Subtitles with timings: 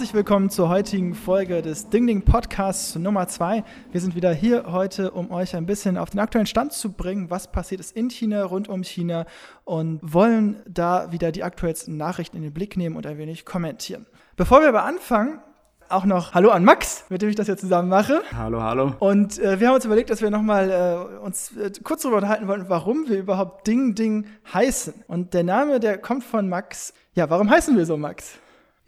[0.00, 3.62] Herzlich willkommen zur heutigen Folge des Ding Ding Podcasts Nummer 2.
[3.92, 7.28] Wir sind wieder hier heute, um euch ein bisschen auf den aktuellen Stand zu bringen,
[7.28, 9.26] was passiert ist in China, rund um China
[9.64, 14.06] und wollen da wieder die aktuellsten Nachrichten in den Blick nehmen und ein wenig kommentieren.
[14.36, 15.40] Bevor wir aber anfangen,
[15.90, 18.22] auch noch Hallo an Max, mit dem ich das jetzt zusammen mache.
[18.34, 18.94] Hallo, hallo.
[19.00, 22.48] Und äh, wir haben uns überlegt, dass wir nochmal äh, uns äh, kurz darüber unterhalten
[22.48, 24.94] wollen, warum wir überhaupt Ding Ding heißen.
[25.08, 26.94] Und der Name, der kommt von Max.
[27.12, 28.38] Ja, warum heißen wir so, Max?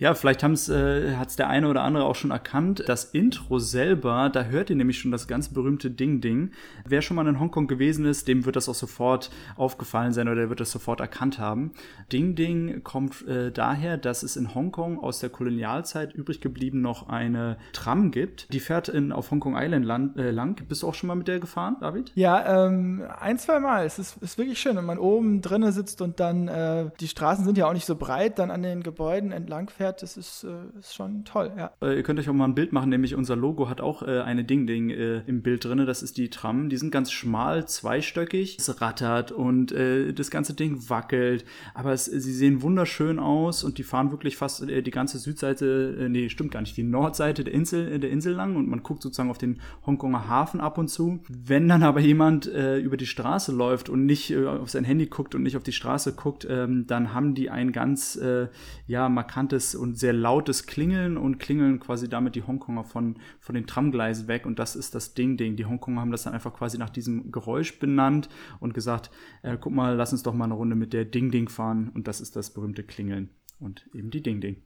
[0.03, 2.83] Ja, vielleicht äh, hat es der eine oder andere auch schon erkannt.
[2.89, 6.51] Das Intro selber, da hört ihr nämlich schon das ganz berühmte Ding-Ding.
[6.85, 10.35] Wer schon mal in Hongkong gewesen ist, dem wird das auch sofort aufgefallen sein oder
[10.35, 11.71] der wird das sofort erkannt haben.
[12.11, 17.57] Ding-Ding kommt äh, daher, dass es in Hongkong aus der Kolonialzeit übrig geblieben noch eine
[17.73, 18.53] Tram gibt.
[18.53, 20.61] Die fährt in, auf Hongkong Island lang, äh, lang.
[20.67, 22.11] Bist du auch schon mal mit der gefahren, David?
[22.17, 23.87] Ja, ähm, ein, zwei Mal.
[23.87, 27.45] Es ist, ist wirklich schön, wenn man oben drinnen sitzt und dann, äh, die Straßen
[27.45, 30.03] sind ja auch nicht so breit, dann an den Gebäuden entlang fährt erklärt.
[30.03, 31.73] Das ist, äh, ist schon toll, ja.
[31.81, 34.21] Äh, ihr könnt euch auch mal ein Bild machen, nämlich unser Logo hat auch äh,
[34.21, 35.85] eine Ding-Ding äh, im Bild drin.
[35.87, 36.69] Das ist die Tram.
[36.69, 38.57] Die sind ganz schmal, zweistöckig.
[38.59, 41.45] Es rattert und äh, das ganze Ding wackelt.
[41.75, 46.09] Aber es, sie sehen wunderschön aus und die fahren wirklich fast äh, die ganze Südseite,
[46.11, 49.31] nee, stimmt gar nicht, die Nordseite der Insel, der Insel lang und man guckt sozusagen
[49.31, 51.21] auf den Hongkonger Hafen ab und zu.
[51.29, 55.43] Wenn dann aber jemand über die Straße läuft und nicht auf sein Handy guckt und
[55.43, 58.19] nicht auf die Straße guckt, ähm, dann haben die ein ganz
[58.87, 63.67] ja markantes und sehr lautes Klingeln und klingeln quasi damit die Hongkonger von, von den
[63.67, 64.47] Tramgleisen weg.
[64.47, 65.57] Und das ist das Ding-Ding.
[65.57, 68.29] Die Hongkonger haben das dann einfach quasi nach diesem Geräusch benannt
[68.61, 69.11] und gesagt,
[69.43, 71.91] äh, guck mal, lass uns doch mal eine Runde mit der Ding-Ding fahren.
[71.93, 74.63] Und das ist das berühmte Klingeln und eben die Ding-Ding.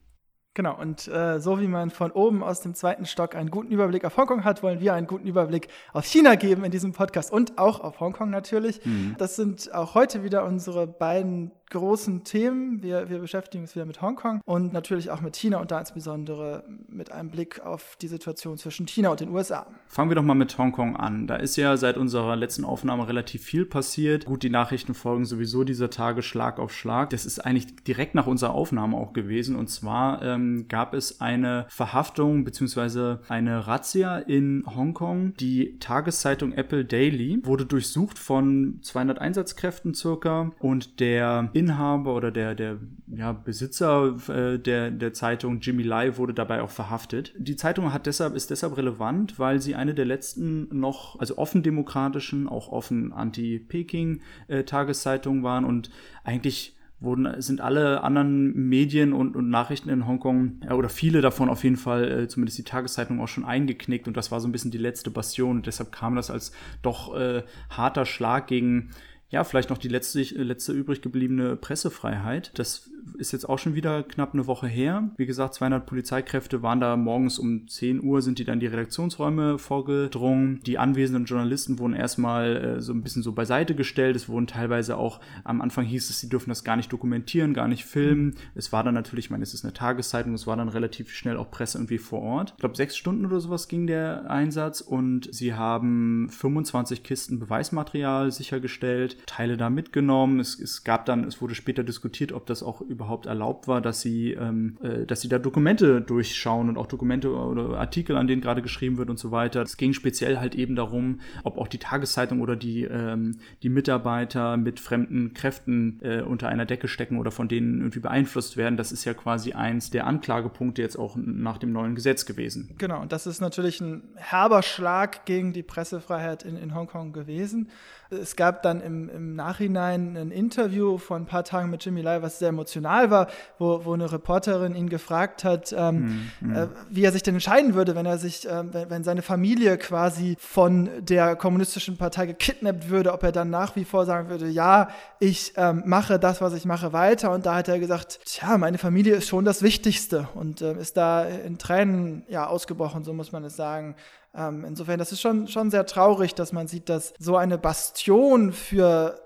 [0.56, 4.06] Genau, und äh, so wie man von oben aus dem zweiten Stock einen guten Überblick
[4.06, 7.58] auf Hongkong hat, wollen wir einen guten Überblick auf China geben in diesem Podcast und
[7.58, 8.80] auch auf Hongkong natürlich.
[8.86, 9.16] Mhm.
[9.18, 12.82] Das sind auch heute wieder unsere beiden großen Themen.
[12.82, 16.64] Wir, wir beschäftigen uns wieder mit Hongkong und natürlich auch mit China und da insbesondere
[16.88, 19.66] mit einem Blick auf die Situation zwischen China und den USA.
[19.88, 21.26] Fangen wir doch mal mit Hongkong an.
[21.26, 24.26] Da ist ja seit unserer letzten Aufnahme relativ viel passiert.
[24.26, 27.10] Gut, die Nachrichten folgen sowieso dieser Tage Schlag auf Schlag.
[27.10, 29.56] Das ist eigentlich direkt nach unserer Aufnahme auch gewesen.
[29.56, 33.16] Und zwar ähm, gab es eine Verhaftung bzw.
[33.28, 35.34] eine Razzia in Hongkong.
[35.34, 42.54] Die Tageszeitung Apple Daily wurde durchsucht von 200 Einsatzkräften circa und der Inhaber oder der,
[42.54, 47.32] der ja, Besitzer äh, der, der Zeitung, Jimmy Lai, wurde dabei auch verhaftet.
[47.38, 51.62] Die Zeitung hat deshalb, ist deshalb relevant, weil sie eine der letzten noch, also offen
[51.62, 55.90] demokratischen, auch offen anti-Peking-Tageszeitungen äh, waren und
[56.24, 61.48] eigentlich wurden, sind alle anderen Medien und, und Nachrichten in Hongkong, ja, oder viele davon
[61.48, 64.52] auf jeden Fall, äh, zumindest die Tageszeitung auch schon eingeknickt und das war so ein
[64.52, 66.52] bisschen die letzte Bastion und deshalb kam das als
[66.82, 68.90] doch äh, harter Schlag gegen
[69.28, 72.56] ja, vielleicht noch die letzte, letzte übrig gebliebene Pressefreiheit.
[72.58, 75.10] Das ist jetzt auch schon wieder knapp eine Woche her.
[75.16, 78.66] Wie gesagt, 200 Polizeikräfte waren da morgens um 10 Uhr, sind die dann in die
[78.66, 80.60] Redaktionsräume vorgedrungen.
[80.66, 84.16] Die anwesenden Journalisten wurden erstmal äh, so ein bisschen so beiseite gestellt.
[84.16, 87.68] Es wurden teilweise auch, am Anfang hieß es, sie dürfen das gar nicht dokumentieren, gar
[87.68, 88.34] nicht filmen.
[88.54, 91.36] Es war dann natürlich, ich meine, es ist eine Tageszeitung, es war dann relativ schnell
[91.36, 92.52] auch Presse irgendwie vor Ort.
[92.56, 98.30] Ich glaube, sechs Stunden oder sowas ging der Einsatz und sie haben 25 Kisten Beweismaterial
[98.30, 100.40] sichergestellt, Teile da mitgenommen.
[100.40, 104.00] Es, es gab dann, es wurde später diskutiert, ob das auch überhaupt erlaubt war, dass
[104.00, 108.40] sie, ähm, äh, dass sie da Dokumente durchschauen und auch Dokumente oder Artikel, an denen
[108.40, 109.62] gerade geschrieben wird und so weiter.
[109.62, 114.56] Es ging speziell halt eben darum, ob auch die Tageszeitung oder die, ähm, die Mitarbeiter
[114.56, 118.76] mit fremden Kräften äh, unter einer Decke stecken oder von denen irgendwie beeinflusst werden.
[118.76, 122.74] Das ist ja quasi eins der Anklagepunkte jetzt auch nach dem neuen Gesetz gewesen.
[122.78, 127.68] Genau, und das ist natürlich ein herber Schlag gegen die Pressefreiheit in, in Hongkong gewesen.
[128.10, 132.22] Es gab dann im, im Nachhinein ein Interview von ein paar Tagen mit Jimmy Lai,
[132.22, 133.26] was sehr emotional war,
[133.58, 136.56] wo, wo eine Reporterin ihn gefragt hat, ähm, mhm.
[136.56, 139.76] äh, wie er sich denn entscheiden würde, wenn er sich, äh, wenn, wenn, seine Familie
[139.78, 144.48] quasi von der kommunistischen Partei gekidnappt würde, ob er dann nach wie vor sagen würde,
[144.48, 144.88] ja,
[145.18, 147.32] ich ähm, mache das, was ich mache, weiter.
[147.32, 150.96] Und da hat er gesagt, tja, meine Familie ist schon das Wichtigste und äh, ist
[150.96, 153.96] da in Tränen ja ausgebrochen, so muss man es sagen.
[154.36, 158.52] Ähm, insofern, das ist schon, schon sehr traurig, dass man sieht, dass so eine Bastion
[158.52, 159.20] für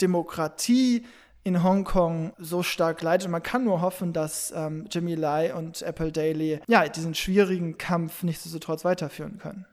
[0.00, 1.06] Demokratie
[1.44, 3.28] in Hongkong so stark leidet.
[3.28, 8.24] Man kann nur hoffen, dass ähm, Jimmy Lai und Apple Daily ja, diesen schwierigen Kampf
[8.24, 9.64] nichtsdestotrotz weiterführen können.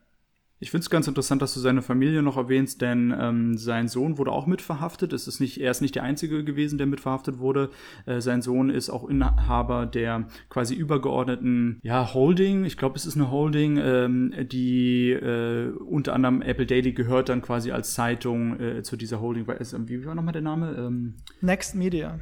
[0.63, 4.17] Ich finde es ganz interessant, dass du seine Familie noch erwähnst, denn ähm, sein Sohn
[4.17, 5.11] wurde auch mitverhaftet.
[5.11, 7.69] Es ist nicht, er ist nicht der Einzige gewesen, der mitverhaftet wurde.
[8.05, 12.63] Äh, sein Sohn ist auch Inhaber der quasi übergeordneten ja, Holding.
[12.63, 17.41] Ich glaube, es ist eine Holding, ähm, die äh, unter anderem Apple Daily gehört dann
[17.41, 19.45] quasi als Zeitung äh, zu dieser Holding.
[19.45, 20.75] Wie war nochmal der Name?
[20.77, 22.21] Ähm, Next Media.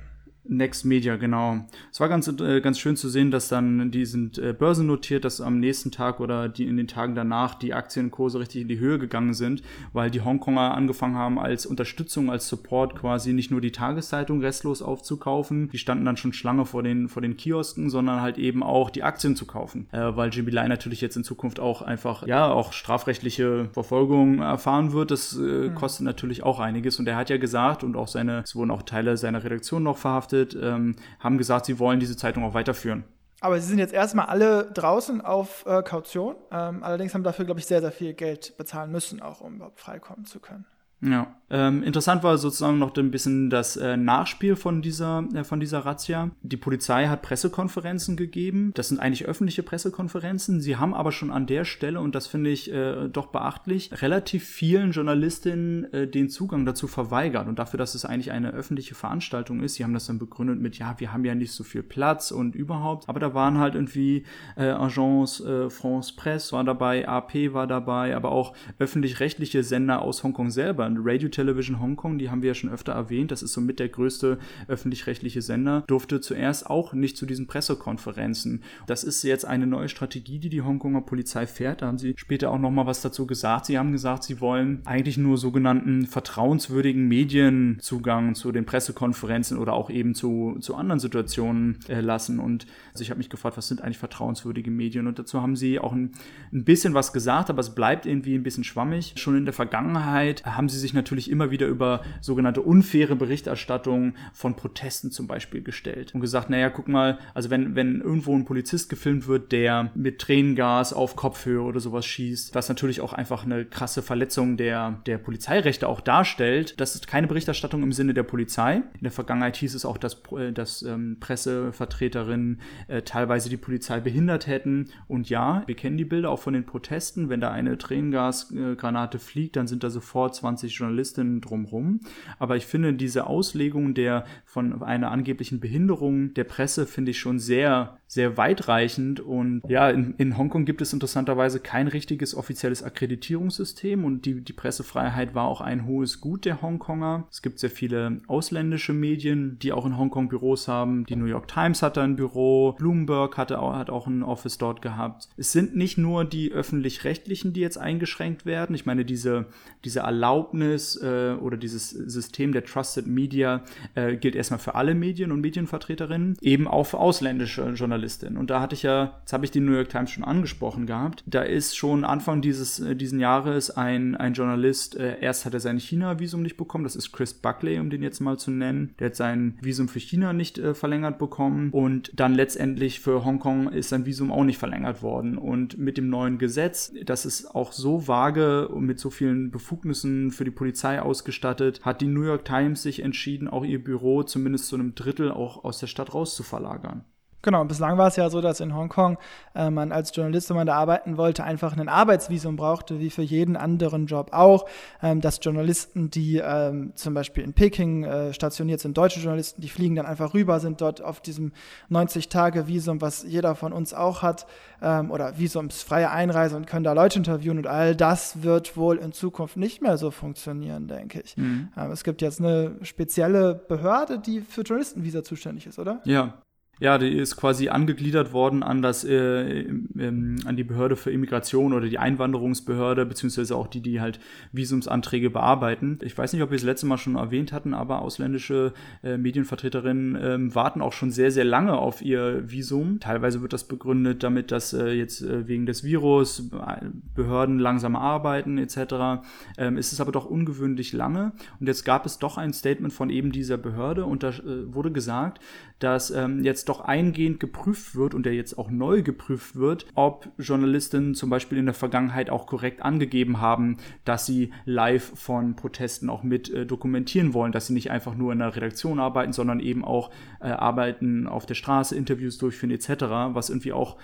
[0.52, 1.66] Next Media, genau.
[1.92, 5.40] Es war ganz, äh, ganz schön zu sehen, dass dann, die sind äh, börsennotiert, dass
[5.40, 9.00] am nächsten Tag oder die in den Tagen danach die Aktienkurse richtig in die Höhe
[9.00, 9.64] gegangen sind,
[9.94, 14.82] weil die Hongkonger angefangen haben, als Unterstützung, als Support quasi nicht nur die Tageszeitung restlos
[14.82, 18.90] aufzukaufen, die standen dann schon Schlange vor den, vor den Kiosken, sondern halt eben auch
[18.90, 22.52] die Aktien zu kaufen, äh, weil Jimmy Lai natürlich jetzt in Zukunft auch einfach, ja,
[22.52, 25.12] auch strafrechtliche Verfolgung erfahren wird.
[25.12, 25.76] Das äh, mhm.
[25.76, 28.84] kostet natürlich auch einiges und er hat ja gesagt und auch seine, es wurden auch
[28.84, 33.04] Teile seiner Redaktion noch verhaftet, ähm, haben gesagt, sie wollen diese Zeitung auch weiterführen.
[33.42, 36.36] Aber sie sind jetzt erstmal alle draußen auf äh, Kaution.
[36.52, 39.80] Ähm, allerdings haben dafür, glaube ich, sehr, sehr viel Geld bezahlen müssen, auch um überhaupt
[39.80, 40.66] freikommen zu können.
[41.02, 41.36] Ja.
[41.54, 45.80] Ähm, interessant war sozusagen noch ein bisschen das äh, Nachspiel von dieser, äh, von dieser
[45.80, 46.32] Razzia.
[46.44, 48.72] Die Polizei hat Pressekonferenzen gegeben.
[48.74, 50.62] Das sind eigentlich öffentliche Pressekonferenzen.
[50.62, 54.46] Sie haben aber schon an der Stelle, und das finde ich äh, doch beachtlich, relativ
[54.46, 57.50] vielen Journalistinnen äh, den Zugang dazu verweigert.
[57.50, 60.78] Und dafür, dass es eigentlich eine öffentliche Veranstaltung ist, sie haben das dann begründet mit,
[60.78, 63.10] ja, wir haben ja nicht so viel Platz und überhaupt.
[63.10, 64.24] Aber da waren halt irgendwie
[64.56, 70.24] äh, Agence äh, France Presse war dabei, AP war dabei, aber auch öffentlich-rechtliche Sender aus
[70.24, 73.54] Hongkong selber an Radio Television Hongkong, die haben wir ja schon öfter erwähnt, das ist
[73.54, 78.64] somit der größte öffentlich-rechtliche Sender, durfte zuerst auch nicht zu diesen Pressekonferenzen.
[78.88, 81.82] Das ist jetzt eine neue Strategie, die die Hongkonger Polizei fährt.
[81.82, 83.66] Da haben sie später auch noch mal was dazu gesagt.
[83.66, 89.90] Sie haben gesagt, sie wollen eigentlich nur sogenannten vertrauenswürdigen Medienzugang zu den Pressekonferenzen oder auch
[89.90, 92.40] eben zu, zu anderen Situationen äh, lassen.
[92.40, 95.08] Und also ich habe mich gefragt, was sind eigentlich vertrauenswürdige Medien?
[95.08, 96.12] Und dazu haben sie auch ein,
[96.52, 99.14] ein bisschen was gesagt, aber es bleibt irgendwie ein bisschen schwammig.
[99.18, 104.56] Schon in der Vergangenheit haben sie sich natürlich immer wieder über sogenannte unfaire Berichterstattung von
[104.56, 108.90] Protesten zum Beispiel gestellt und gesagt, naja, guck mal, also wenn, wenn irgendwo ein Polizist
[108.90, 113.66] gefilmt wird, der mit Tränengas auf Kopfhöhe oder sowas schießt, was natürlich auch einfach eine
[113.66, 118.76] krasse Verletzung der, der Polizeirechte auch darstellt, das ist keine Berichterstattung im Sinne der Polizei.
[118.76, 124.00] In der Vergangenheit hieß es auch, dass, äh, dass ähm, Pressevertreterinnen äh, teilweise die Polizei
[124.00, 124.90] behindert hätten.
[125.08, 127.30] Und ja, wir kennen die Bilder auch von den Protesten.
[127.30, 132.02] Wenn da eine Tränengasgranate fliegt, dann sind da sofort 20 20 Journalistinnen drumherum.
[132.40, 137.40] Aber ich finde diese Auslegung der von einer angeblichen Behinderung der Presse finde ich schon
[137.40, 139.22] sehr, sehr weitreichend.
[139.22, 144.52] Und ja, in, in Hongkong gibt es interessanterweise kein richtiges offizielles Akkreditierungssystem und die, die
[144.52, 147.26] Pressefreiheit war auch ein hohes Gut der Hongkonger.
[147.32, 151.06] Es gibt sehr viele ausländische Medien, die auch in Hongkong Büros haben.
[151.06, 155.30] Die New York Times hatte ein Büro, Bloomberg hatte hat auch ein Office dort gehabt.
[155.38, 158.76] Es sind nicht nur die öffentlich-rechtlichen, die jetzt eingeschränkt werden.
[158.76, 159.46] Ich meine, diese,
[159.86, 163.64] diese Erlaubnis äh, oder dieses System der Trusted Media
[163.96, 167.62] äh, gilt erstmal für alle Medien und Medienvertreterinnen, eben auch für ausländische
[168.02, 168.38] Journalistinnen.
[168.38, 171.24] Und da hatte ich ja, jetzt habe ich die New York Times schon angesprochen gehabt,
[171.26, 175.60] da ist schon Anfang dieses äh, diesen Jahres ein, ein Journalist, äh, erst hat er
[175.60, 179.08] sein China-Visum nicht bekommen, das ist Chris Buckley, um den jetzt mal zu nennen, der
[179.08, 183.90] hat sein Visum für China nicht äh, verlängert bekommen und dann letztendlich für Hongkong ist
[183.90, 185.38] sein Visum auch nicht verlängert worden.
[185.38, 190.32] Und mit dem neuen Gesetz, das ist auch so vage und mit so vielen Befugnissen
[190.32, 194.68] für die Polizei ausgestattet, hat die New York Times sich entschieden, auch ihr Büro zumindest
[194.68, 197.06] zu einem Drittel auch aus der Stadt raus zu verlagern.
[197.42, 199.18] Genau, bislang war es ja so, dass in Hongkong
[199.56, 203.24] äh, man als Journalist, wenn man da arbeiten wollte, einfach ein Arbeitsvisum brauchte, wie für
[203.24, 204.66] jeden anderen Job auch.
[205.02, 209.70] Ähm, dass Journalisten, die ähm, zum Beispiel in Peking äh, stationiert sind, deutsche Journalisten, die
[209.70, 211.52] fliegen dann einfach rüber, sind dort auf diesem
[211.90, 214.46] 90-Tage-Visum, was jeder von uns auch hat,
[214.82, 219.12] ähm, oder visumsfreie Einreise und können da Leute interviewen und all das wird wohl in
[219.14, 221.38] Zukunft nicht mehr so funktionieren, denke ich.
[221.38, 221.70] Mhm.
[221.78, 226.02] Ähm, es gibt jetzt eine spezielle Behörde, die für Journalistenvisa zuständig ist, oder?
[226.06, 226.36] Ja,
[226.82, 229.60] ja, die ist quasi angegliedert worden an das äh,
[230.00, 234.20] ähm, an die Behörde für Immigration oder die Einwanderungsbehörde beziehungsweise auch die, die halt
[234.52, 236.00] Visumsanträge bearbeiten.
[236.02, 238.74] Ich weiß nicht, ob wir es letzte Mal schon erwähnt hatten, aber ausländische
[239.04, 243.00] äh, Medienvertreterinnen äh, warten auch schon sehr sehr lange auf ihr Visum.
[243.00, 247.96] Teilweise wird das begründet damit, dass äh, jetzt äh, wegen des Virus äh, Behörden langsam
[247.96, 249.22] arbeiten etc.
[249.60, 253.12] Ähm, ist es aber doch ungewöhnlich lange und jetzt gab es doch ein Statement von
[253.12, 255.40] eben dieser Behörde und da äh, wurde gesagt,
[255.84, 260.30] dass ähm, jetzt doch eingehend geprüft wird und der jetzt auch neu geprüft wird, ob
[260.38, 266.10] Journalistinnen zum Beispiel in der Vergangenheit auch korrekt angegeben haben, dass sie live von Protesten
[266.10, 269.60] auch mit äh, dokumentieren wollen, dass sie nicht einfach nur in der Redaktion arbeiten, sondern
[269.60, 272.90] eben auch äh, arbeiten auf der Straße, Interviews durchführen etc.,
[273.34, 273.98] was irgendwie auch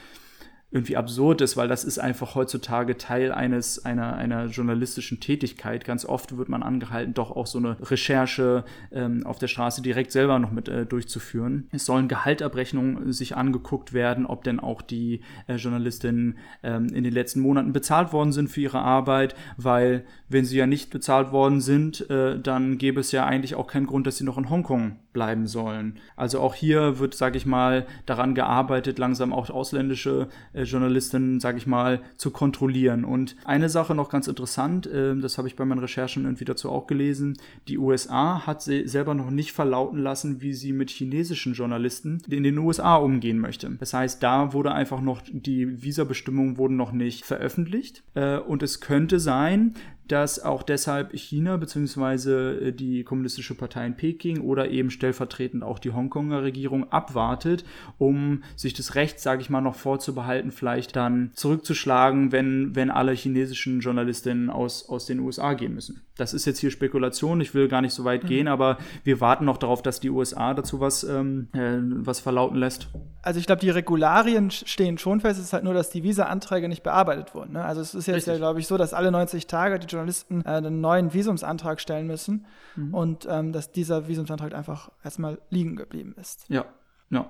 [0.69, 5.86] irgendwie absurd ist, weil das ist einfach heutzutage Teil eines einer einer journalistischen Tätigkeit.
[5.86, 10.12] Ganz oft wird man angehalten, doch auch so eine Recherche ähm, auf der Straße direkt
[10.12, 11.69] selber noch mit äh, durchzuführen.
[11.71, 17.13] Es sollen Gehaltabrechnungen sich angeguckt werden, ob denn auch die äh, Journalistinnen ähm, in den
[17.13, 21.62] letzten Monaten bezahlt worden sind für ihre Arbeit, weil wenn sie ja nicht bezahlt worden
[21.62, 24.97] sind, äh, dann gäbe es ja eigentlich auch keinen Grund, dass sie noch in Hongkong
[25.17, 25.95] bleiben sollen.
[26.15, 31.57] Also auch hier wird, sage ich mal, daran gearbeitet, langsam auch ausländische äh, Journalistinnen, sage
[31.57, 33.03] ich mal, zu kontrollieren.
[33.03, 36.69] Und eine Sache noch ganz interessant, äh, das habe ich bei meinen Recherchen irgendwie dazu
[36.69, 37.36] auch gelesen,
[37.67, 42.59] die USA hat selber noch nicht verlauten lassen, wie sie mit chinesischen Journalisten in den
[42.59, 43.71] USA umgehen möchte.
[43.79, 48.03] Das heißt, da wurde einfach noch, die Visabestimmungen wurden noch nicht veröffentlicht.
[48.13, 49.74] Äh, und es könnte sein,
[50.08, 52.72] dass auch deshalb China bzw.
[52.72, 57.66] die Kommunistische Partei in Peking oder eben stellvertretend auch die Hongkonger Regierung abwartet,
[57.98, 63.14] um sich das Recht, sage ich mal, noch vorzubehalten, vielleicht dann zurückzuschlagen, wenn, wenn alle
[63.14, 66.07] chinesischen Journalistinnen aus, aus den USA gehen müssen.
[66.17, 68.27] Das ist jetzt hier Spekulation, ich will gar nicht so weit mhm.
[68.27, 72.57] gehen, aber wir warten noch darauf, dass die USA dazu was, ähm, äh, was verlauten
[72.57, 72.89] lässt.
[73.21, 76.69] Also ich glaube, die Regularien stehen schon fest, es ist halt nur, dass die Visa-Anträge
[76.69, 77.53] nicht bearbeitet wurden.
[77.53, 77.63] Ne?
[77.63, 78.33] Also es ist jetzt Richtig.
[78.33, 82.07] ja, glaube ich, so, dass alle 90 Tage die Journalisten äh, einen neuen Visumsantrag stellen
[82.07, 82.45] müssen
[82.75, 82.93] mhm.
[82.93, 86.45] und ähm, dass dieser Visumsantrag einfach erstmal liegen geblieben ist.
[86.50, 86.65] Ja,
[87.09, 87.29] ja.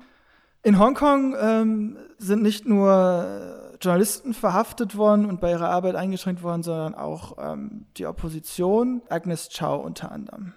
[0.68, 6.62] In Hongkong ähm, sind nicht nur Journalisten verhaftet worden und bei ihrer Arbeit eingeschränkt worden,
[6.62, 10.52] sondern auch ähm, die Opposition, Agnes Chow unter anderem.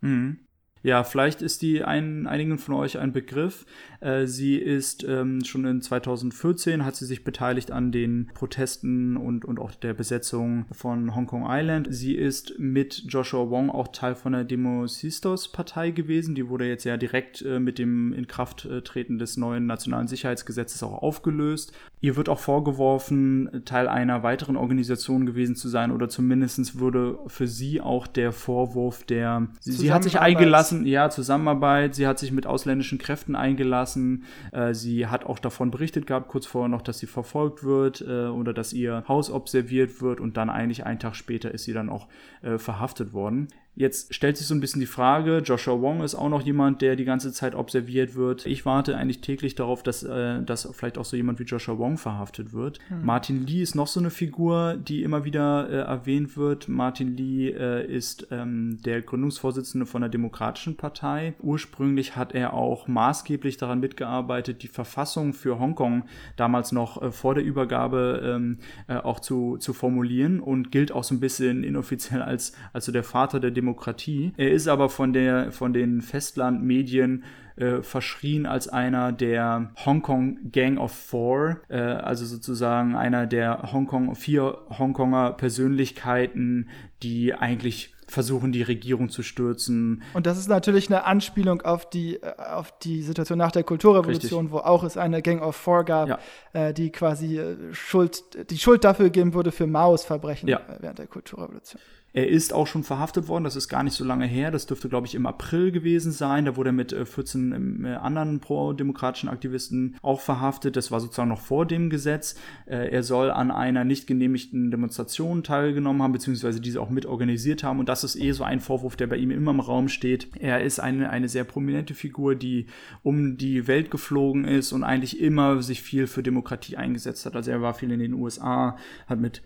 [0.00, 0.40] Mhm.
[0.84, 3.64] Ja, vielleicht ist die ein, einigen von euch ein Begriff.
[4.00, 9.46] Äh, sie ist ähm, schon in 2014 hat sie sich beteiligt an den Protesten und,
[9.46, 11.88] und auch der Besetzung von Hong Kong Island.
[11.90, 16.34] Sie ist mit Joshua Wong auch Teil von der Demosistos Partei gewesen.
[16.34, 21.72] Die wurde jetzt ja direkt äh, mit dem Inkrafttreten des neuen nationalen Sicherheitsgesetzes auch aufgelöst.
[22.04, 27.48] Ihr wird auch vorgeworfen, Teil einer weiteren Organisation gewesen zu sein oder zumindest würde für
[27.48, 32.30] sie auch der Vorwurf der, sie, sie hat sich eingelassen, ja, Zusammenarbeit, sie hat sich
[32.30, 36.98] mit ausländischen Kräften eingelassen, äh, sie hat auch davon berichtet gehabt, kurz vorher noch, dass
[36.98, 41.16] sie verfolgt wird äh, oder dass ihr Haus observiert wird und dann eigentlich einen Tag
[41.16, 42.08] später ist sie dann auch
[42.42, 43.48] äh, verhaftet worden.
[43.76, 46.94] Jetzt stellt sich so ein bisschen die Frage, Joshua Wong ist auch noch jemand, der
[46.94, 48.46] die ganze Zeit observiert wird.
[48.46, 51.98] Ich warte eigentlich täglich darauf, dass, äh, dass vielleicht auch so jemand wie Joshua Wong
[51.98, 52.78] verhaftet wird.
[52.88, 53.04] Hm.
[53.04, 56.68] Martin Lee ist noch so eine Figur, die immer wieder äh, erwähnt wird.
[56.68, 61.34] Martin Lee äh, ist ähm, der Gründungsvorsitzende von der Demokratischen Partei.
[61.42, 66.04] Ursprünglich hat er auch maßgeblich daran mitgearbeitet, die Verfassung für Hongkong
[66.36, 71.02] damals noch äh, vor der Übergabe ähm, äh, auch zu, zu formulieren und gilt auch
[71.02, 74.32] so ein bisschen inoffiziell als, als so der Vater der Demokratie Demokratie.
[74.36, 77.24] Er ist aber von, der, von den Festlandmedien
[77.56, 84.14] äh, verschrien als einer der Hongkong Gang of Four, äh, also sozusagen einer der Hongkong,
[84.14, 86.68] vier Hongkonger Persönlichkeiten,
[87.02, 90.02] die eigentlich versuchen, die Regierung zu stürzen.
[90.12, 94.46] Und das ist natürlich eine Anspielung auf die, äh, auf die Situation nach der Kulturrevolution,
[94.46, 94.52] Richtig.
[94.52, 96.18] wo auch es eine Gang of Four gab, ja.
[96.52, 100.60] äh, die quasi äh, Schuld, die Schuld dafür geben würde für Maos Verbrechen ja.
[100.80, 101.80] während der Kulturrevolution.
[102.14, 104.88] Er ist auch schon verhaftet worden, das ist gar nicht so lange her, das dürfte,
[104.88, 106.44] glaube ich, im April gewesen sein.
[106.44, 110.76] Da wurde er mit 14 äh, ähm, äh, anderen pro-demokratischen Aktivisten auch verhaftet.
[110.76, 112.36] Das war sozusagen noch vor dem Gesetz.
[112.66, 117.80] Äh, er soll an einer nicht genehmigten Demonstration teilgenommen haben, beziehungsweise diese auch mitorganisiert haben.
[117.80, 120.28] Und das ist eh so ein Vorwurf, der bei ihm immer im Raum steht.
[120.38, 122.66] Er ist eine, eine sehr prominente Figur, die
[123.02, 127.34] um die Welt geflogen ist und eigentlich immer sich viel für Demokratie eingesetzt hat.
[127.34, 128.76] Also er war viel in den USA,
[129.08, 129.42] hat mit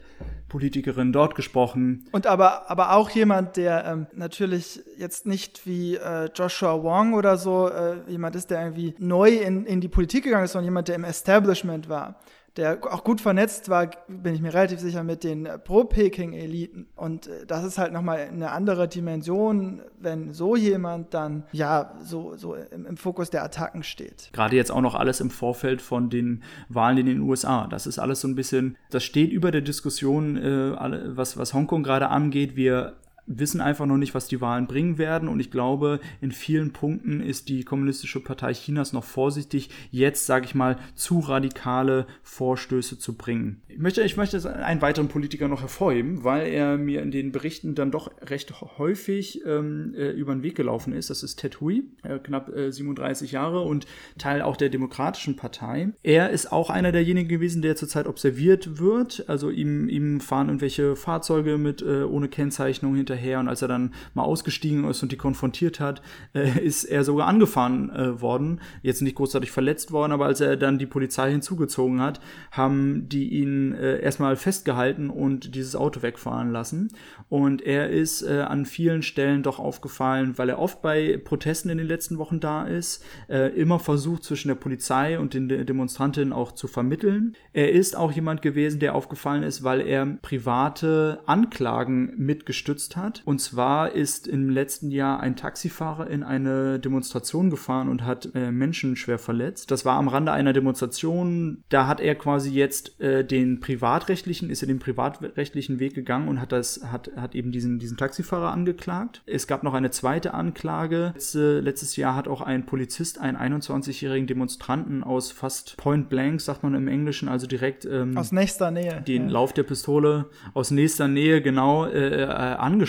[0.48, 2.04] Politikerinnen dort gesprochen.
[2.12, 7.36] Und aber, aber auch jemand, der ähm, natürlich jetzt nicht wie äh, Joshua Wong oder
[7.36, 10.88] so äh, jemand ist, der irgendwie neu in, in die Politik gegangen ist, sondern jemand,
[10.88, 12.20] der im Establishment war
[12.58, 16.88] der auch gut vernetzt war, bin ich mir relativ sicher, mit den Pro-Peking-Eliten.
[16.96, 22.36] Und äh, das ist halt nochmal eine andere Dimension, wenn so jemand dann ja so,
[22.36, 24.30] so im, im, Fokus der Attacken steht.
[24.32, 27.68] Gerade jetzt auch noch alles im Vorfeld von den Wahlen in den USA.
[27.68, 31.84] Das ist alles so ein bisschen, das steht über der Diskussion, äh, was, was Hongkong
[31.84, 32.56] gerade angeht.
[32.56, 32.96] Wir
[33.28, 35.28] wissen einfach noch nicht, was die Wahlen bringen werden.
[35.28, 40.46] Und ich glaube, in vielen Punkten ist die Kommunistische Partei Chinas noch vorsichtig, jetzt, sage
[40.46, 43.62] ich mal, zu radikale Vorstöße zu bringen.
[43.68, 47.74] Ich möchte, ich möchte einen weiteren Politiker noch hervorheben, weil er mir in den Berichten
[47.74, 51.10] dann doch recht häufig ähm, äh, über den Weg gelaufen ist.
[51.10, 55.90] Das ist Ted Hui, äh, knapp äh, 37 Jahre und Teil auch der Demokratischen Partei.
[56.02, 59.28] Er ist auch einer derjenigen gewesen, der zurzeit observiert wird.
[59.28, 63.68] Also ihm, ihm fahren irgendwelche Fahrzeuge mit äh, ohne Kennzeichnung hinterher hinterher und als er
[63.68, 66.02] dann mal ausgestiegen ist und die konfrontiert hat,
[66.34, 70.56] äh, ist er sogar angefahren äh, worden, jetzt nicht großartig verletzt worden, aber als er
[70.56, 72.20] dann die Polizei hinzugezogen hat,
[72.50, 76.88] haben die ihn äh, erstmal festgehalten und dieses Auto wegfahren lassen.
[77.28, 81.78] Und er ist äh, an vielen Stellen doch aufgefallen, weil er oft bei Protesten in
[81.78, 86.32] den letzten Wochen da ist, äh, immer versucht zwischen der Polizei und den De Demonstrantinnen
[86.32, 87.34] auch zu vermitteln.
[87.52, 93.22] Er ist auch jemand gewesen, der aufgefallen ist, weil er private Anklagen mitgestützt hat hat.
[93.24, 98.50] Und zwar ist im letzten Jahr ein Taxifahrer in eine Demonstration gefahren und hat äh,
[98.50, 99.70] Menschen schwer verletzt.
[99.70, 101.64] Das war am Rande einer Demonstration.
[101.68, 106.40] Da hat er quasi jetzt äh, den privatrechtlichen, ist er den privatrechtlichen Weg gegangen und
[106.40, 109.22] hat das, hat, hat eben diesen, diesen Taxifahrer angeklagt.
[109.26, 111.12] Es gab noch eine zweite Anklage.
[111.14, 116.62] Letzte, letztes Jahr hat auch ein Polizist einen 21-jährigen Demonstranten aus fast Point Blank, sagt
[116.62, 119.02] man im Englischen, also direkt ähm, aus nächster Nähe.
[119.06, 119.32] Den ja.
[119.32, 122.24] Lauf der Pistole aus nächster Nähe genau äh, äh,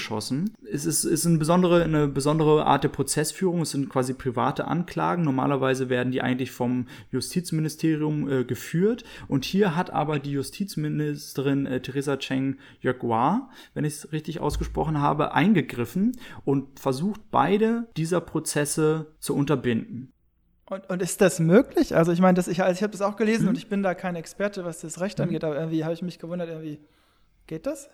[0.10, 0.54] angeschossen.
[0.72, 3.62] Es ist, ist eine, besondere, eine besondere Art der Prozessführung.
[3.62, 5.24] Es sind quasi private Anklagen.
[5.24, 9.04] Normalerweise werden die eigentlich vom Justizministerium äh, geführt.
[9.28, 15.00] Und hier hat aber die Justizministerin äh, Theresa Cheng Yogwa, wenn ich es richtig ausgesprochen
[15.00, 20.14] habe, eingegriffen und versucht, beide dieser Prozesse zu unterbinden.
[20.66, 21.96] Und, und, ist das möglich?
[21.96, 23.50] Also ich meine, das, ich, also ich habe das auch gelesen mhm.
[23.50, 25.24] und ich bin da kein Experte, was das Recht mhm.
[25.24, 26.80] angeht, aber irgendwie habe ich mich gewundert, irgendwie
[27.48, 27.90] geht das?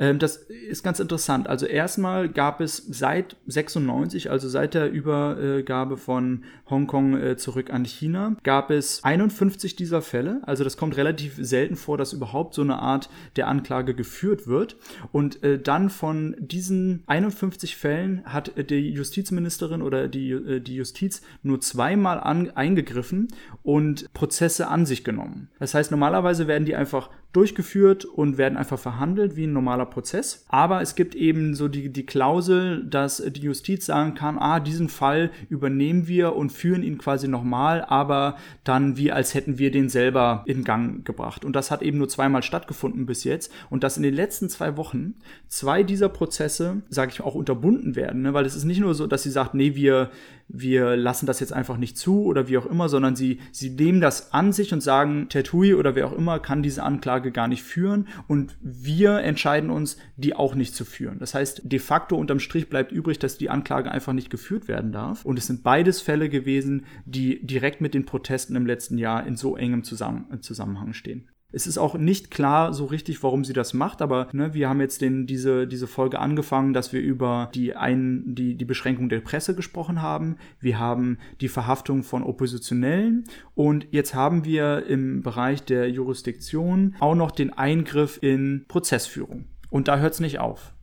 [0.00, 1.46] Ähm, das ist ganz interessant.
[1.46, 7.84] Also erstmal gab es seit 96, also seit der Übergabe von Hongkong äh, zurück an
[7.84, 10.40] China, gab es 51 dieser Fälle.
[10.44, 14.76] Also das kommt relativ selten vor, dass überhaupt so eine Art der Anklage geführt wird.
[15.12, 21.20] Und äh, dann von diesen 51 Fällen hat die Justizministerin oder die, äh, die Justiz
[21.42, 23.28] nur zweimal an, eingegriffen
[23.62, 25.50] und Prozesse an sich genommen.
[25.58, 30.44] Das heißt, normalerweise werden die einfach durchgeführt und werden einfach verhandelt wie ein normaler Prozess.
[30.48, 34.88] Aber es gibt eben so die, die Klausel, dass die Justiz sagen kann, ah, diesen
[34.88, 39.88] Fall übernehmen wir und führen ihn quasi nochmal, aber dann wie als hätten wir den
[39.88, 41.44] selber in Gang gebracht.
[41.44, 43.52] Und das hat eben nur zweimal stattgefunden bis jetzt.
[43.70, 45.14] Und dass in den letzten zwei Wochen
[45.46, 48.34] zwei dieser Prozesse, sage ich auch, unterbunden werden, ne?
[48.34, 50.10] weil es ist nicht nur so, dass sie sagt, nee, wir
[50.52, 54.00] wir lassen das jetzt einfach nicht zu oder wie auch immer, sondern sie, sie nehmen
[54.00, 57.62] das an sich und sagen, Tetui oder wer auch immer kann diese Anklage gar nicht
[57.62, 61.18] führen und wir entscheiden uns, die auch nicht zu führen.
[61.18, 64.92] Das heißt, de facto unterm Strich bleibt übrig, dass die Anklage einfach nicht geführt werden
[64.92, 65.24] darf.
[65.24, 69.36] Und es sind beides Fälle gewesen, die direkt mit den Protesten im letzten Jahr in
[69.36, 71.28] so engem Zusammenhang stehen.
[71.52, 74.80] Es ist auch nicht klar so richtig, warum sie das macht, aber ne, wir haben
[74.80, 79.20] jetzt den, diese, diese Folge angefangen, dass wir über die, ein, die, die Beschränkung der
[79.20, 80.36] Presse gesprochen haben.
[80.60, 87.14] Wir haben die Verhaftung von Oppositionellen und jetzt haben wir im Bereich der Jurisdiktion auch
[87.14, 89.46] noch den Eingriff in Prozessführung.
[89.70, 90.74] Und da hört es nicht auf.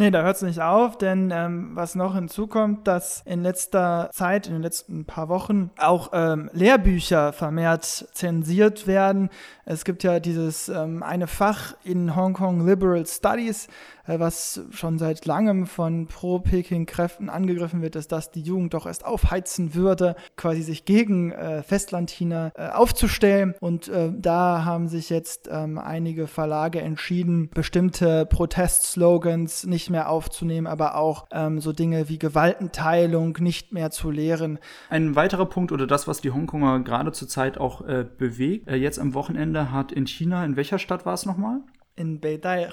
[0.00, 4.46] Nee, da hört es nicht auf, denn ähm, was noch hinzukommt, dass in letzter Zeit,
[4.46, 9.28] in den letzten paar Wochen, auch ähm, Lehrbücher vermehrt zensiert werden.
[9.66, 13.68] Es gibt ja dieses ähm, eine Fach in Hongkong Liberal Studies,
[14.06, 19.04] äh, was schon seit langem von Pro-Peking-Kräften angegriffen wird, dass das die Jugend doch erst
[19.04, 23.54] aufheizen würde, quasi sich gegen äh, Festlandchina äh, aufzustellen.
[23.60, 30.66] Und äh, da haben sich jetzt ähm, einige Verlage entschieden, bestimmte Protestslogans nicht mehr aufzunehmen,
[30.66, 34.58] aber auch ähm, so Dinge wie Gewaltenteilung nicht mehr zu lehren.
[34.88, 38.98] Ein weiterer Punkt oder das, was die Hongkonger gerade zurzeit auch äh, bewegt, äh, jetzt
[38.98, 41.60] am Wochenende hat in China, in welcher Stadt war es nochmal?
[41.96, 42.68] In Beidai.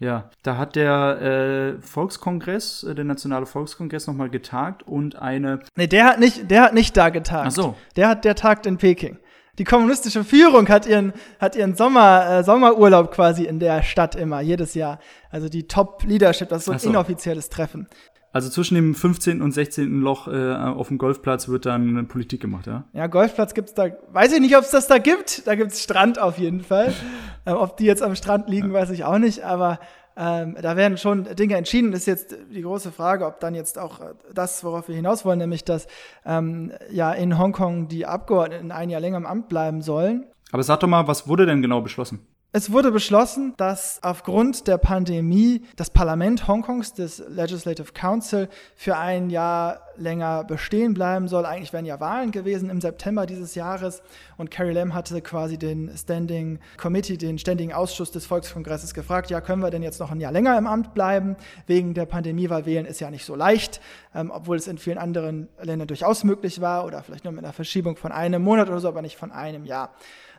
[0.00, 5.60] Ja, da hat der äh, Volkskongress, äh, der Nationale Volkskongress nochmal getagt und eine.
[5.76, 7.46] Nee, der hat nicht, der hat nicht da getagt.
[7.46, 7.74] Ach so.
[7.96, 9.18] Der hat, der tagt in Peking.
[9.58, 14.40] Die kommunistische Führung hat ihren, hat ihren Sommer, äh, Sommerurlaub quasi in der Stadt immer,
[14.40, 14.98] jedes Jahr.
[15.30, 16.90] Also die Top Leadership, das ist so ein so.
[16.90, 17.86] inoffizielles Treffen.
[18.32, 19.40] Also zwischen dem 15.
[19.40, 20.00] und 16.
[20.00, 22.82] Loch äh, auf dem Golfplatz wird dann Politik gemacht, ja?
[22.92, 25.46] Ja, Golfplatz gibt's da, weiß ich nicht, ob es das da gibt.
[25.46, 26.92] Da gibt's Strand auf jeden Fall.
[27.46, 29.78] ähm, ob die jetzt am Strand liegen, weiß ich auch nicht, aber
[30.16, 31.92] ähm, da werden schon Dinge entschieden.
[31.92, 34.00] Ist jetzt die große Frage, ob dann jetzt auch
[34.32, 35.86] das, worauf wir hinaus wollen, nämlich dass
[36.24, 40.26] ähm, ja in Hongkong die Abgeordneten ein Jahr länger im Amt bleiben sollen.
[40.52, 42.26] Aber sag doch mal, was wurde denn genau beschlossen?
[42.56, 49.28] Es wurde beschlossen, dass aufgrund der Pandemie das Parlament Hongkongs, das Legislative Council, für ein
[49.28, 51.46] Jahr länger bestehen bleiben soll.
[51.46, 54.02] Eigentlich wären ja Wahlen gewesen im September dieses Jahres
[54.36, 59.40] und Carrie Lam hatte quasi den Standing Committee, den Ständigen Ausschuss des Volkskongresses gefragt, ja,
[59.40, 61.34] können wir denn jetzt noch ein Jahr länger im Amt bleiben?
[61.66, 63.80] Wegen der Pandemie, weil wählen ist ja nicht so leicht,
[64.14, 67.52] ähm, obwohl es in vielen anderen Ländern durchaus möglich war oder vielleicht nur mit einer
[67.52, 69.90] Verschiebung von einem Monat oder so, aber nicht von einem Jahr.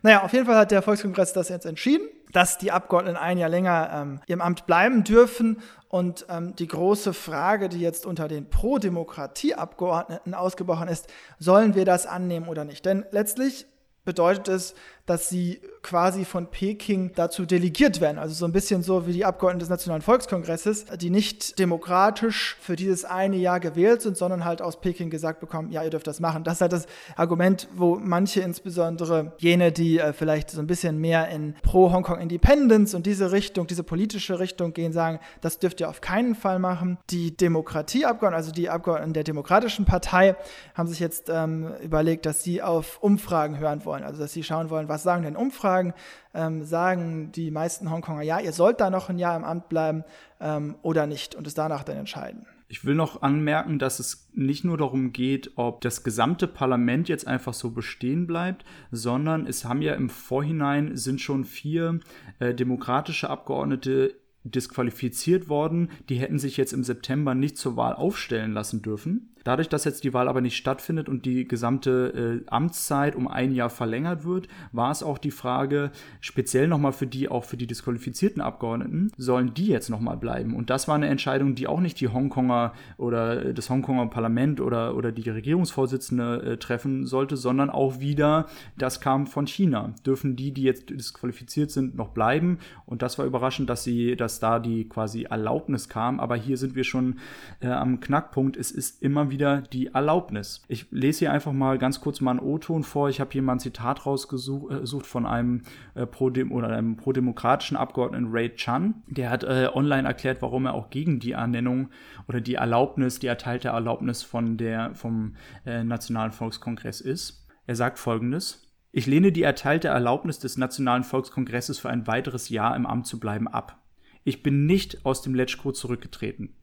[0.02, 3.50] Naja, auf jeden Fall hat der Volkskongress das jetzt entschieden, dass die Abgeordneten ein Jahr
[3.50, 5.62] länger ähm, im Amt bleiben dürfen.
[5.88, 11.08] Und ähm, die große Frage, die jetzt unter den Pro-Demokratie-Abgeordneten ausgebrochen ist,
[11.40, 12.86] sollen wir das annehmen oder nicht?
[12.86, 13.66] Denn letztlich
[14.04, 18.18] bedeutet es, dass sie quasi von Peking dazu delegiert werden.
[18.18, 22.76] Also so ein bisschen so wie die Abgeordneten des Nationalen Volkskongresses, die nicht demokratisch für
[22.76, 26.20] dieses eine Jahr gewählt sind, sondern halt aus Peking gesagt bekommen, ja, ihr dürft das
[26.20, 26.44] machen.
[26.44, 30.98] Das ist halt das Argument, wo manche, insbesondere jene, die äh, vielleicht so ein bisschen
[30.98, 35.90] mehr in Pro-Hongkong Independence und diese Richtung, diese politische Richtung gehen, sagen, das dürft ihr
[35.90, 36.98] auf keinen Fall machen.
[37.12, 40.36] Die Demokratieabgeordneten, also die Abgeordneten der Demokratischen Partei,
[40.74, 44.04] haben sich jetzt ähm, überlegt, dass sie auf Umfragen hören wollen.
[44.04, 45.94] Also dass sie schauen wollen, was sagen denn Umfragen?
[46.34, 50.04] Ähm, sagen die meisten Hongkonger, ja, ihr sollt da noch ein Jahr im Amt bleiben
[50.40, 52.46] ähm, oder nicht und es danach dann entscheiden.
[52.68, 57.28] Ich will noch anmerken, dass es nicht nur darum geht, ob das gesamte Parlament jetzt
[57.28, 62.00] einfach so bestehen bleibt, sondern es haben ja im Vorhinein sind schon vier
[62.40, 65.92] äh, demokratische Abgeordnete disqualifiziert worden.
[66.10, 69.35] Die hätten sich jetzt im September nicht zur Wahl aufstellen lassen dürfen.
[69.46, 73.54] Dadurch, dass jetzt die Wahl aber nicht stattfindet und die gesamte äh, Amtszeit um ein
[73.54, 77.68] Jahr verlängert wird, war es auch die Frage, speziell nochmal für die, auch für die
[77.68, 80.56] disqualifizierten Abgeordneten, sollen die jetzt nochmal bleiben?
[80.56, 84.96] Und das war eine Entscheidung, die auch nicht die Hongkonger oder das Hongkonger Parlament oder,
[84.96, 88.48] oder die Regierungsvorsitzende äh, treffen sollte, sondern auch wieder,
[88.80, 89.94] das kam von China.
[90.08, 92.58] Dürfen die, die jetzt disqualifiziert sind, noch bleiben?
[92.88, 96.20] Und das war überraschend, dass sie, dass da die quasi Erlaubnis kam.
[96.20, 97.20] Aber hier sind wir schon
[97.60, 98.58] äh, am Knackpunkt.
[98.58, 100.64] Es ist immer wieder wieder die Erlaubnis.
[100.70, 103.10] Ich lese hier einfach mal ganz kurz mal einen O-Ton vor.
[103.10, 107.76] Ich habe hier mal ein Zitat rausgesucht äh, von einem äh, pro oder einem prodemokratischen
[107.76, 109.04] Abgeordneten Ray Chan.
[109.08, 111.90] Der hat äh, online erklärt, warum er auch gegen die Ernennung
[112.30, 117.46] oder die Erlaubnis, die erteilte Erlaubnis von der vom äh, Nationalen Volkskongress ist.
[117.68, 118.66] Er sagt folgendes:
[118.98, 123.20] ich lehne die erteilte Erlaubnis des Nationalen Volkskongresses für ein weiteres Jahr im Amt zu
[123.20, 123.84] bleiben ab.
[124.24, 126.56] Ich bin nicht aus dem Letschko zurückgetreten.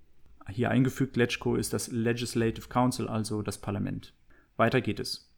[0.48, 4.14] Hier eingefügt, Letschko ist das Legislative Council, also das Parlament.
[4.57, 5.33] Weiter geht es.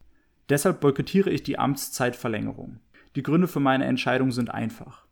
[0.49, 2.81] Deshalb boykottiere ich die Amtszeitverlängerung.
[3.17, 5.07] Die Gründe für meine Entscheidung sind einfach.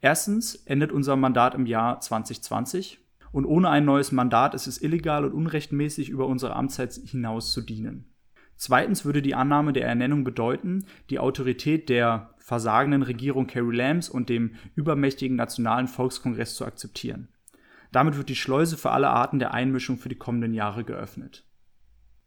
[0.00, 2.98] Erstens endet unser Mandat im Jahr 2020
[3.32, 7.62] und ohne ein neues Mandat ist es illegal und unrechtmäßig, über unsere Amtszeit hinaus zu
[7.62, 8.06] dienen.
[8.56, 14.28] Zweitens würde die Annahme der Ernennung bedeuten, die Autorität der versagenden Regierung Carrie Lambs und
[14.28, 17.28] dem übermächtigen Nationalen Volkskongress zu akzeptieren.
[17.94, 21.44] Damit wird die Schleuse für alle Arten der Einmischung für die kommenden Jahre geöffnet.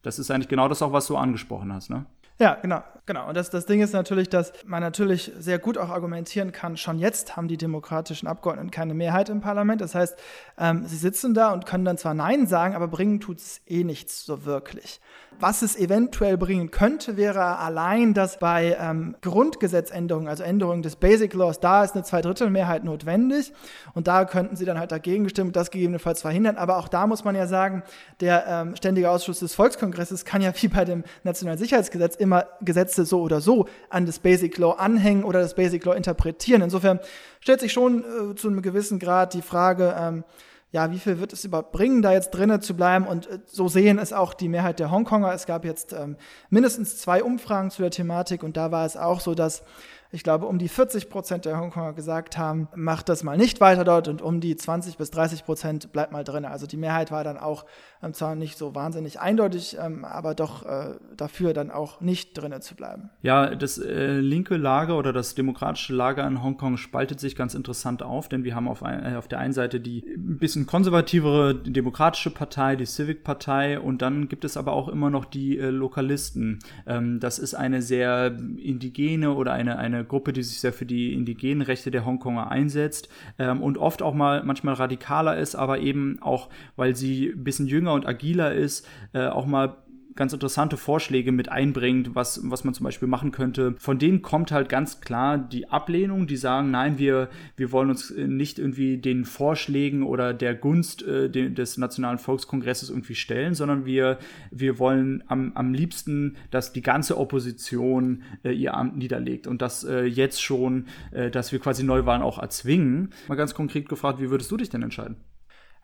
[0.01, 2.05] Das ist eigentlich genau das auch, was du angesprochen hast, ne?
[2.39, 3.27] Ja, genau, genau.
[3.27, 6.99] Und das, das Ding ist natürlich, dass man natürlich sehr gut auch argumentieren kann, schon
[6.99, 9.81] jetzt haben die demokratischen Abgeordneten keine Mehrheit im Parlament.
[9.81, 10.15] Das heißt,
[10.59, 13.83] ähm, sie sitzen da und können dann zwar Nein sagen, aber bringen tut es eh
[13.83, 14.99] nichts so wirklich.
[15.39, 21.33] Was es eventuell bringen könnte, wäre allein, dass bei ähm, Grundgesetzänderungen, also Änderungen des Basic
[21.35, 23.53] Laws, da ist eine Zweidrittelmehrheit notwendig
[23.93, 26.57] und da könnten sie dann halt dagegen stimmen und das gegebenenfalls verhindern.
[26.57, 27.83] Aber auch da muss man ja sagen,
[28.19, 32.96] der ähm, Ständige Ausschuss des Volkskongresses kann ja wie bei dem Nationalen Sicherheitsgesetz immer Gesetze
[33.05, 36.61] so oder so an das Basic Law anhängen oder das Basic Law interpretieren.
[36.61, 36.99] Insofern
[37.39, 40.23] stellt sich schon äh, zu einem gewissen Grad die Frage, ähm,
[40.71, 43.07] ja, wie viel wird es überhaupt bringen, da jetzt drinnen zu bleiben?
[43.07, 45.33] Und äh, so sehen es auch die Mehrheit der Hongkonger.
[45.33, 46.17] Es gab jetzt ähm,
[46.49, 49.63] mindestens zwei Umfragen zu der Thematik und da war es auch so, dass
[50.11, 53.83] ich glaube, um die 40 Prozent der Hongkonger gesagt haben, macht das mal nicht weiter
[53.83, 56.45] dort und um die 20 bis 30 Prozent bleibt mal drin.
[56.45, 57.65] Also die Mehrheit war dann auch
[58.01, 62.61] ähm, zwar nicht so wahnsinnig eindeutig, ähm, aber doch äh, dafür dann auch nicht drinnen
[62.61, 63.09] zu bleiben.
[63.21, 68.03] Ja, das äh, linke Lager oder das demokratische Lager in Hongkong spaltet sich ganz interessant
[68.03, 71.55] auf, denn wir haben auf, ein, äh, auf der einen Seite die ein bisschen konservativere
[71.55, 76.59] demokratische Partei, die Civic-Partei und dann gibt es aber auch immer noch die äh, Lokalisten.
[76.85, 81.13] Ähm, das ist eine sehr indigene oder eine, eine Gruppe, die sich sehr für die
[81.13, 86.19] indigenen Rechte der Hongkonger einsetzt ähm, und oft auch mal manchmal radikaler ist, aber eben
[86.21, 89.77] auch, weil sie ein bisschen jünger und agiler ist, äh, auch mal
[90.17, 93.75] ganz interessante Vorschläge mit einbringt, was, was man zum Beispiel machen könnte.
[93.77, 98.13] Von denen kommt halt ganz klar die Ablehnung, die sagen, nein, wir, wir wollen uns
[98.13, 104.17] nicht irgendwie den Vorschlägen oder der Gunst äh, des Nationalen Volkskongresses irgendwie stellen, sondern wir,
[104.51, 109.83] wir wollen am, am liebsten, dass die ganze Opposition äh, ihr Amt niederlegt und das
[109.83, 113.11] äh, jetzt schon, äh, dass wir quasi Neuwahlen auch erzwingen.
[113.27, 115.17] Mal ganz konkret gefragt, wie würdest du dich denn entscheiden?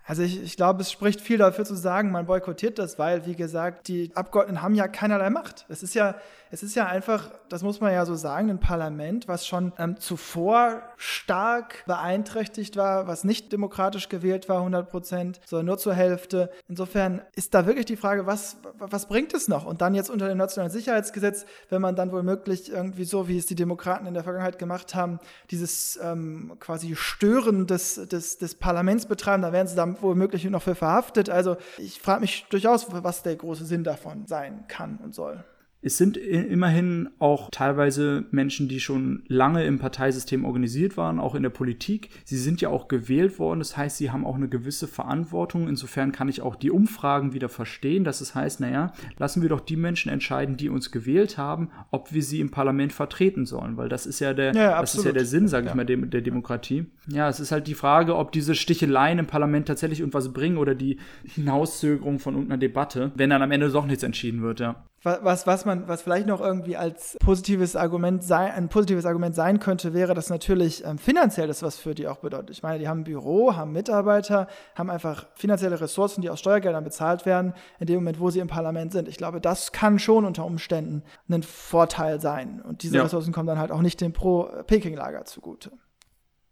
[0.05, 3.35] Also ich, ich glaube, es spricht viel dafür zu sagen, man boykottiert das, weil, wie
[3.35, 5.65] gesagt, die Abgeordneten haben ja keinerlei Macht.
[5.69, 6.15] Es ist ja,
[6.51, 9.97] es ist ja einfach, das muss man ja so sagen, ein Parlament, was schon ähm,
[9.97, 16.51] zuvor stark beeinträchtigt war, was nicht demokratisch gewählt war, 100 Prozent, sondern nur zur Hälfte.
[16.67, 19.65] Insofern ist da wirklich die Frage, was, was bringt es noch?
[19.65, 23.45] Und dann jetzt unter dem Nationalen Sicherheitsgesetz, wenn man dann womöglich irgendwie so, wie es
[23.45, 29.05] die Demokraten in der Vergangenheit gemacht haben, dieses ähm, quasi Stören des, des, des Parlaments
[29.05, 31.29] betreiben, da werden sie dann womöglich noch für verhaftet.
[31.29, 35.43] Also ich frage mich durchaus, was der große Sinn davon sein kann und soll.
[35.85, 41.43] Es sind immerhin auch teilweise Menschen, die schon lange im Parteisystem organisiert waren, auch in
[41.43, 42.09] der Politik.
[42.23, 43.59] Sie sind ja auch gewählt worden.
[43.59, 45.67] Das heißt, sie haben auch eine gewisse Verantwortung.
[45.67, 49.59] Insofern kann ich auch die Umfragen wieder verstehen, dass es heißt, naja, lassen wir doch
[49.59, 53.75] die Menschen entscheiden, die uns gewählt haben, ob wir sie im Parlament vertreten sollen.
[53.75, 55.97] Weil das ist ja der, ja, das ist ja der Sinn, sage ich mal, der,
[55.97, 56.85] der Demokratie.
[57.09, 60.75] Ja, es ist halt die Frage, ob diese Sticheleien im Parlament tatsächlich irgendwas bringen oder
[60.75, 65.45] die Hinauszögerung von irgendeiner Debatte, wenn dann am Ende doch nichts entschieden wird, ja was,
[65.45, 69.93] was man, was vielleicht noch irgendwie als positives Argument sein, ein positives Argument sein könnte,
[69.93, 72.51] wäre, dass natürlich ähm, finanziell das was für die auch bedeutet.
[72.51, 76.83] Ich meine, die haben ein Büro, haben Mitarbeiter, haben einfach finanzielle Ressourcen, die aus Steuergeldern
[76.83, 79.07] bezahlt werden, in dem Moment, wo sie im Parlament sind.
[79.07, 82.61] Ich glaube, das kann schon unter Umständen ein Vorteil sein.
[82.61, 83.03] Und diese ja.
[83.03, 85.71] Ressourcen kommen dann halt auch nicht dem Pro-Peking-Lager zugute.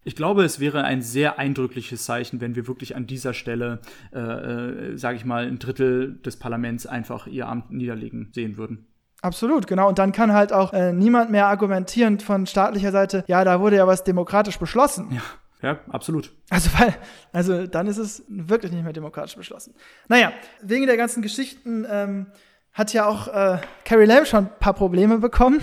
[0.04, 3.80] Ich glaube, es wäre ein sehr eindrückliches Zeichen, wenn wir wirklich an dieser Stelle,
[4.14, 8.88] äh, äh, sage ich mal, ein Drittel des Parlaments einfach ihr Amt niederlegen sehen würden.
[9.22, 9.88] Absolut, genau.
[9.88, 13.76] Und dann kann halt auch äh, niemand mehr argumentieren von staatlicher Seite, ja, da wurde
[13.76, 15.12] ja was demokratisch beschlossen.
[15.12, 15.22] Ja.
[15.62, 16.32] Ja, absolut.
[16.50, 16.96] Also, weil,
[17.32, 19.76] also dann ist es wirklich nicht mehr demokratisch beschlossen.
[20.08, 20.32] Naja,
[20.64, 22.32] wegen der ganzen Geschichten ähm,
[22.74, 25.62] hat ja auch äh, Carrie Lam schon ein paar Probleme bekommen.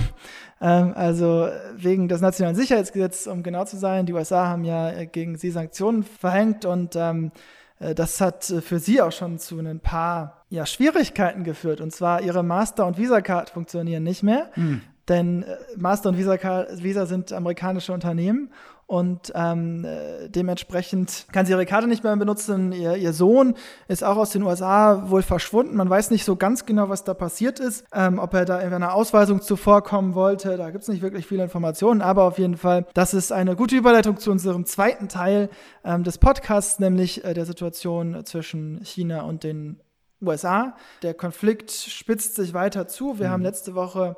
[0.61, 4.07] Ähm, also wegen des nationalen Sicherheitsgesetzes, um genau zu sein.
[4.07, 7.31] Die USA haben ja äh, gegen sie Sanktionen verhängt und ähm,
[7.79, 11.81] äh, das hat äh, für sie auch schon zu ein paar ja, Schwierigkeiten geführt.
[11.81, 14.51] Und zwar ihre Master- und Visa-Card funktionieren nicht mehr.
[14.57, 14.83] Mhm.
[15.09, 15.44] Denn
[15.77, 16.37] Master und Visa,
[16.75, 18.51] Visa sind amerikanische Unternehmen
[18.88, 22.72] und ähm, äh, dementsprechend kann sie ihre Karte nicht mehr benutzen.
[22.72, 23.55] Ihr, ihr, Sohn
[23.87, 25.77] ist auch aus den USA wohl verschwunden.
[25.77, 28.72] Man weiß nicht so ganz genau, was da passiert ist, ähm, ob er da in
[28.72, 30.57] einer Ausweisung zuvorkommen wollte.
[30.57, 33.77] Da gibt es nicht wirklich viele Informationen, aber auf jeden Fall, das ist eine gute
[33.77, 35.51] Überleitung zu unserem zweiten Teil
[35.85, 39.81] ähm, des Podcasts, nämlich äh, der Situation zwischen China und den
[40.22, 40.74] USA.
[41.03, 43.18] Der Konflikt spitzt sich weiter zu.
[43.18, 43.33] Wir mhm.
[43.33, 44.16] haben letzte Woche,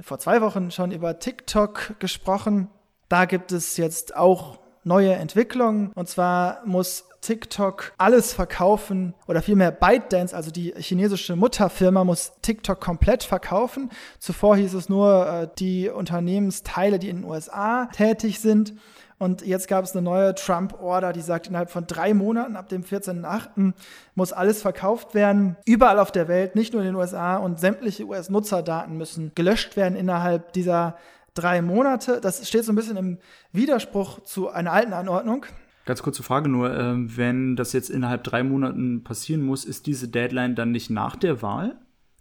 [0.00, 2.70] vor zwei Wochen schon über TikTok gesprochen.
[3.08, 5.90] Da gibt es jetzt auch neue Entwicklungen.
[5.94, 12.80] Und zwar muss TikTok alles verkaufen oder vielmehr ByteDance, also die chinesische Mutterfirma, muss TikTok
[12.80, 13.90] komplett verkaufen.
[14.20, 18.74] Zuvor hieß es nur äh, die Unternehmensteile, die in den USA tätig sind.
[19.18, 22.84] Und jetzt gab es eine neue Trump-Order, die sagt, innerhalb von drei Monaten, ab dem
[22.84, 23.72] 14.8.,
[24.14, 25.56] muss alles verkauft werden.
[25.64, 27.38] Überall auf der Welt, nicht nur in den USA.
[27.38, 30.96] Und sämtliche US-Nutzerdaten müssen gelöscht werden innerhalb dieser
[31.36, 32.20] drei Monate.
[32.20, 33.18] Das steht so ein bisschen im
[33.52, 35.46] Widerspruch zu einer alten Anordnung.
[35.84, 40.08] Ganz kurze Frage nur, äh, wenn das jetzt innerhalb drei Monaten passieren muss, ist diese
[40.08, 41.76] Deadline dann nicht nach der Wahl?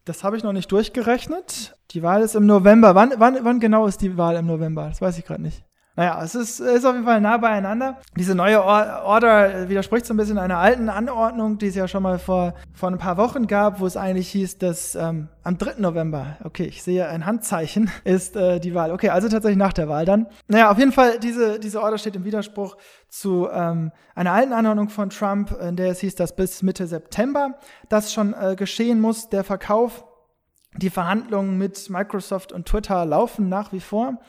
[0.05, 1.75] Das habe ich noch nicht durchgerechnet.
[1.91, 2.93] Die Wahl ist im November.
[2.93, 4.87] Wann, wann, wann genau ist die Wahl im November?
[4.89, 5.63] Das weiß ich gerade nicht.
[5.95, 7.97] Naja, es ist, ist auf jeden Fall nah beieinander.
[8.17, 12.19] Diese neue Order widerspricht so ein bisschen einer alten Anordnung, die es ja schon mal
[12.19, 15.75] vor, vor ein paar Wochen gab, wo es eigentlich hieß, dass ähm, am 3.
[15.77, 18.91] November, okay, ich sehe ein Handzeichen, ist äh, die Wahl.
[18.91, 20.27] Okay, also tatsächlich nach der Wahl dann.
[20.47, 22.75] Naja, auf jeden Fall, diese, diese Order steht im Widerspruch
[23.07, 27.55] zu ähm, einer alten Anordnung von Trump, in der es hieß, dass bis Mitte September
[27.87, 30.03] das schon äh, geschehen muss, der Verkauf.
[30.77, 34.19] Die Verhandlungen mit Microsoft und Twitter laufen nach wie vor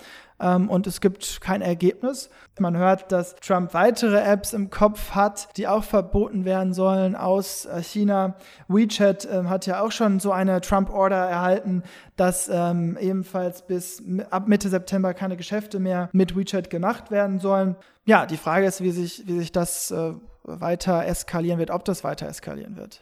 [0.40, 2.30] ähm, und es gibt kein Ergebnis.
[2.58, 7.64] Man hört, dass Trump weitere Apps im Kopf hat, die auch verboten werden sollen aus
[7.66, 8.36] äh, China.
[8.68, 11.82] WeChat äh, hat ja auch schon so eine Trump-Order erhalten,
[12.16, 17.76] dass ähm, ebenfalls bis ab Mitte September keine Geschäfte mehr mit WeChat gemacht werden sollen.
[18.04, 20.12] Ja, die Frage ist, wie sich, wie sich das äh,
[20.44, 23.00] weiter eskalieren wird, ob das weiter eskalieren wird.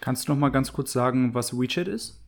[0.00, 2.23] Kannst du noch mal ganz kurz sagen, was WeChat ist?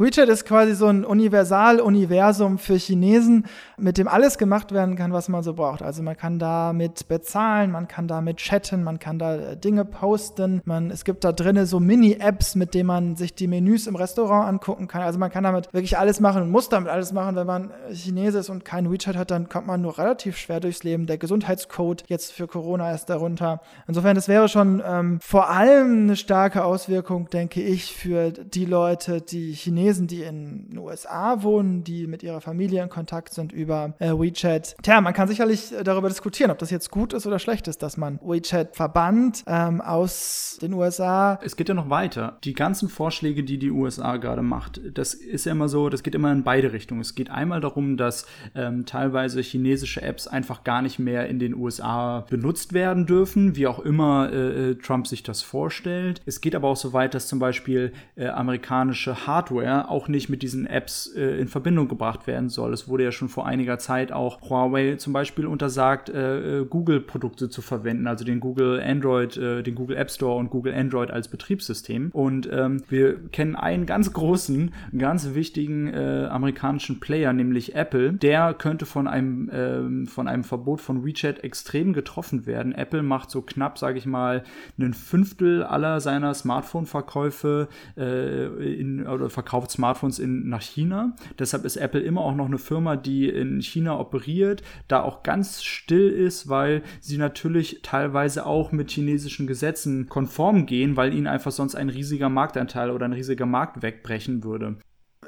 [0.00, 3.44] WeChat ist quasi so ein Universal-Universum für Chinesen,
[3.76, 5.82] mit dem alles gemacht werden kann, was man so braucht.
[5.82, 10.62] Also man kann damit bezahlen, man kann damit chatten, man kann da äh, Dinge posten.
[10.64, 14.48] Man, es gibt da drinnen so Mini-Apps, mit denen man sich die Menüs im Restaurant
[14.48, 15.02] angucken kann.
[15.02, 17.36] Also man kann damit wirklich alles machen und muss damit alles machen.
[17.36, 20.82] Wenn man Chinese ist und kein WeChat hat, dann kommt man nur relativ schwer durchs
[20.82, 21.08] Leben.
[21.08, 23.60] Der Gesundheitscode jetzt für Corona ist darunter.
[23.86, 29.20] Insofern, das wäre schon ähm, vor allem eine starke Auswirkung, denke ich, für die Leute,
[29.20, 33.52] die Chinesen Chinesen, die in den USA wohnen, die mit ihrer Familie in Kontakt sind
[33.52, 34.76] über äh, WeChat.
[34.82, 37.82] Tja, man kann sicherlich äh, darüber diskutieren, ob das jetzt gut ist oder schlecht ist,
[37.82, 41.38] dass man WeChat verbannt ähm, aus den USA.
[41.42, 42.38] Es geht ja noch weiter.
[42.44, 46.14] Die ganzen Vorschläge, die die USA gerade macht, das ist ja immer so, das geht
[46.14, 47.00] immer in beide Richtungen.
[47.00, 51.54] Es geht einmal darum, dass ähm, teilweise chinesische Apps einfach gar nicht mehr in den
[51.54, 56.20] USA benutzt werden dürfen, wie auch immer äh, äh, Trump sich das vorstellt.
[56.26, 60.42] Es geht aber auch so weit, dass zum Beispiel äh, amerikanische Hardware auch nicht mit
[60.42, 62.72] diesen Apps äh, in Verbindung gebracht werden soll.
[62.72, 67.48] Es wurde ja schon vor einiger Zeit auch Huawei zum Beispiel untersagt, äh, äh Google-Produkte
[67.48, 71.28] zu verwenden, also den Google Android, äh, den Google App Store und Google Android als
[71.28, 72.10] Betriebssystem.
[72.12, 78.12] Und ähm, wir kennen einen ganz großen, ganz wichtigen äh, amerikanischen Player, nämlich Apple.
[78.12, 82.72] Der könnte von einem, ähm, von einem Verbot von WeChat extrem getroffen werden.
[82.72, 84.44] Apple macht so knapp, sage ich mal,
[84.78, 91.14] einen Fünftel aller seiner Smartphone-Verkäufe äh, oder verkauft Smartphones in, nach China.
[91.38, 95.62] Deshalb ist Apple immer auch noch eine Firma, die in China operiert, da auch ganz
[95.62, 101.52] still ist, weil sie natürlich teilweise auch mit chinesischen Gesetzen konform gehen, weil ihnen einfach
[101.52, 104.76] sonst ein riesiger Marktanteil oder ein riesiger Markt wegbrechen würde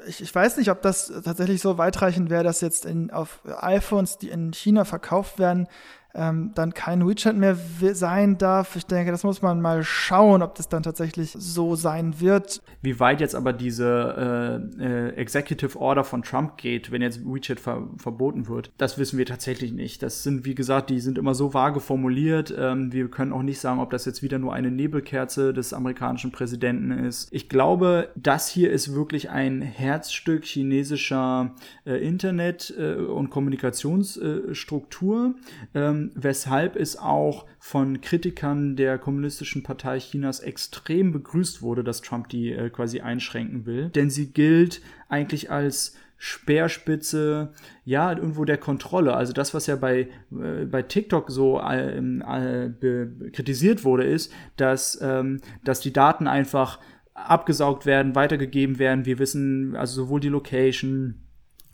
[0.07, 4.17] ich, ich, weiß nicht, ob das tatsächlich so weitreichend wäre, dass jetzt in, auf iPhones,
[4.17, 5.67] die in China verkauft werden,
[6.15, 7.57] ähm, dann kein WeChat mehr
[7.93, 8.75] sein darf.
[8.75, 12.61] Ich denke, das muss man mal schauen, ob das dann tatsächlich so sein wird.
[12.81, 17.59] Wie weit jetzt aber diese äh, äh, Executive Order von Trump geht, wenn jetzt WeChat
[17.59, 20.03] ver verboten wird, das wissen wir tatsächlich nicht.
[20.03, 22.53] Das sind, wie gesagt, die sind immer so vage formuliert.
[22.57, 26.31] Ähm, wir können auch nicht sagen, ob das jetzt wieder nur eine Nebelkerze des amerikanischen
[26.31, 27.29] Präsidenten ist.
[27.31, 31.51] Ich glaube, das hier ist wirklich ein Herzstück chinesischer
[31.85, 35.35] äh, Internet- äh, und Kommunikationsstruktur.
[35.73, 42.29] Ähm, weshalb es auch von Kritikern der Kommunistischen Partei Chinas extrem begrüßt wurde, dass Trump
[42.29, 43.89] die äh, quasi einschränken will.
[43.89, 47.51] Denn sie gilt eigentlich als Speerspitze,
[47.83, 49.13] ja, irgendwo der Kontrolle.
[49.13, 52.69] Also das, was ja bei, äh, bei TikTok so äh, äh,
[53.33, 56.79] kritisiert wurde, ist, dass, ähm, dass die Daten einfach
[57.13, 59.05] abgesaugt werden, weitergegeben werden.
[59.05, 61.22] Wir wissen also sowohl die Location,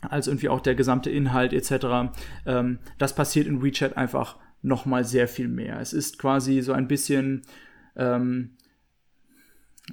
[0.00, 2.12] als irgendwie auch der gesamte Inhalt etc.
[2.46, 5.80] Ähm, das passiert in WeChat einfach noch mal sehr viel mehr.
[5.80, 7.42] Es ist quasi so ein bisschen
[7.96, 8.50] ähm,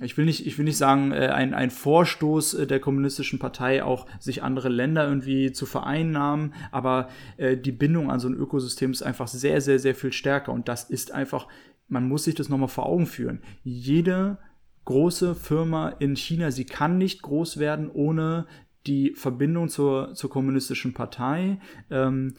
[0.01, 3.83] ich will nicht, ich will nicht sagen, äh, ein, ein Vorstoß äh, der kommunistischen Partei
[3.83, 8.91] auch sich andere Länder irgendwie zu vereinnahmen, aber äh, die Bindung an so ein Ökosystem
[8.91, 11.47] ist einfach sehr, sehr, sehr viel stärker und das ist einfach,
[11.87, 13.41] man muss sich das nochmal vor Augen führen.
[13.63, 14.37] Jede
[14.85, 18.45] große Firma in China, sie kann nicht groß werden, ohne
[18.87, 21.59] die Verbindung zur, zur kommunistischen Partei.
[21.89, 22.33] Ähm,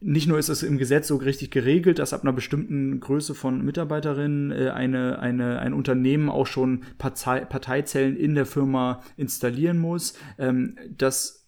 [0.00, 3.64] nicht nur ist es im Gesetz so richtig geregelt, dass ab einer bestimmten Größe von
[3.64, 10.14] Mitarbeiterinnen äh, eine, eine, ein Unternehmen auch schon Partei, Parteizellen in der Firma installieren muss.
[10.38, 11.46] Ähm, das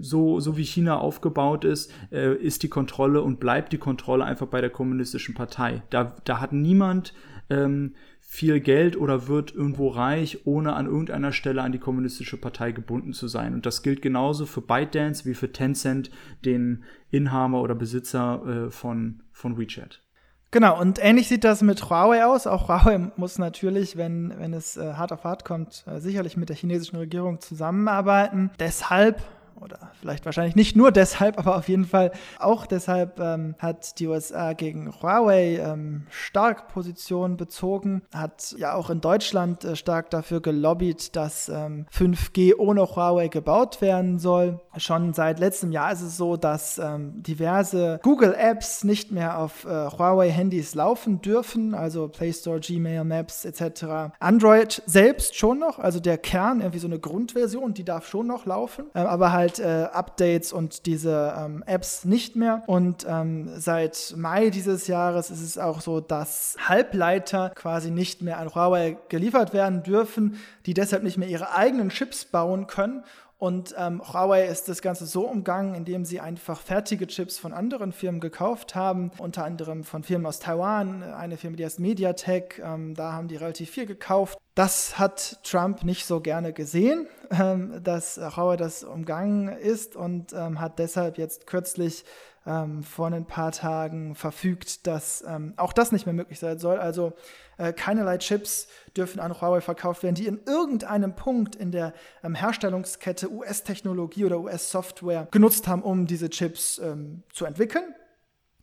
[0.00, 4.48] so, so wie China aufgebaut ist, äh, ist die Kontrolle und bleibt die Kontrolle einfach
[4.48, 5.82] bei der kommunistischen Partei.
[5.90, 7.14] Da, da hat niemand
[7.48, 7.94] ähm,
[8.30, 13.14] viel Geld oder wird irgendwo reich, ohne an irgendeiner Stelle an die kommunistische Partei gebunden
[13.14, 13.54] zu sein.
[13.54, 16.10] Und das gilt genauso für ByteDance wie für Tencent,
[16.44, 20.02] den Inhaber oder Besitzer äh, von, von WeChat.
[20.50, 22.46] Genau, und ähnlich sieht das mit Huawei aus.
[22.46, 26.50] Auch Huawei muss natürlich, wenn, wenn es äh, hart auf hart kommt, äh, sicherlich mit
[26.50, 28.50] der chinesischen Regierung zusammenarbeiten.
[28.60, 29.22] Deshalb
[29.62, 34.06] oder vielleicht wahrscheinlich nicht nur deshalb, aber auf jeden Fall auch deshalb ähm, hat die
[34.06, 40.40] USA gegen Huawei ähm, stark Position bezogen, hat ja auch in Deutschland äh, stark dafür
[40.40, 44.60] gelobbyt, dass ähm, 5G ohne Huawei gebaut werden soll.
[44.76, 49.68] Schon seit letztem Jahr ist es so, dass ähm, diverse Google-Apps nicht mehr auf äh,
[49.68, 54.12] Huawei-Handys laufen dürfen, also Play Store, Gmail, Maps etc.
[54.20, 58.46] Android selbst schon noch, also der Kern, irgendwie so eine Grundversion, die darf schon noch
[58.46, 62.62] laufen, äh, aber halt halt äh, Updates und diese ähm, Apps nicht mehr.
[62.66, 68.38] Und ähm, seit Mai dieses Jahres ist es auch so, dass Halbleiter quasi nicht mehr
[68.38, 73.04] an Huawei geliefert werden dürfen, die deshalb nicht mehr ihre eigenen Chips bauen können
[73.38, 77.92] und ähm, Huawei ist das Ganze so umgangen, indem sie einfach fertige Chips von anderen
[77.92, 82.94] Firmen gekauft haben, unter anderem von Firmen aus Taiwan, eine Firma, die heißt Mediatek, ähm,
[82.96, 84.36] da haben die relativ viel gekauft.
[84.56, 90.60] Das hat Trump nicht so gerne gesehen, ähm, dass Huawei das umgangen ist und ähm,
[90.60, 92.04] hat deshalb jetzt kürzlich
[92.48, 96.78] ähm, vor ein paar Tagen verfügt, dass ähm, auch das nicht mehr möglich sein soll.
[96.78, 97.12] Also
[97.58, 101.92] äh, keinerlei Chips dürfen an Huawei verkauft werden, die in irgendeinem Punkt in der
[102.24, 107.94] ähm, Herstellungskette US-Technologie oder US-Software genutzt haben, um diese Chips ähm, zu entwickeln.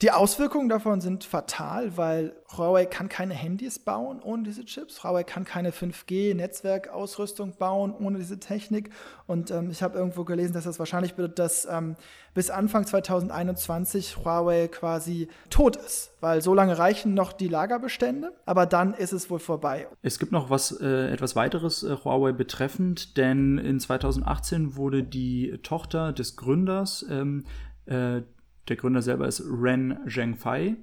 [0.02, 5.06] Die Auswirkungen davon sind fatal, weil Huawei kann keine Handys bauen ohne diese Chips.
[5.06, 8.90] Huawei kann keine 5G-Netzwerkausrüstung bauen ohne diese Technik.
[9.26, 11.96] Und ähm, ich habe irgendwo gelesen, dass das wahrscheinlich bedeutet, dass ähm,
[12.34, 18.66] bis Anfang 2021 Huawei quasi tot ist, weil so lange reichen noch die Lagerbestände, aber
[18.66, 19.88] dann ist es wohl vorbei.
[20.02, 25.58] Es gibt noch was äh, etwas weiteres äh, Huawei betreffend, denn in 2018 wurde die
[25.64, 27.46] Tochter des Gründers ähm,
[27.86, 28.24] äh,
[28.68, 30.76] der Gründer selber ist Ren Zhengfei,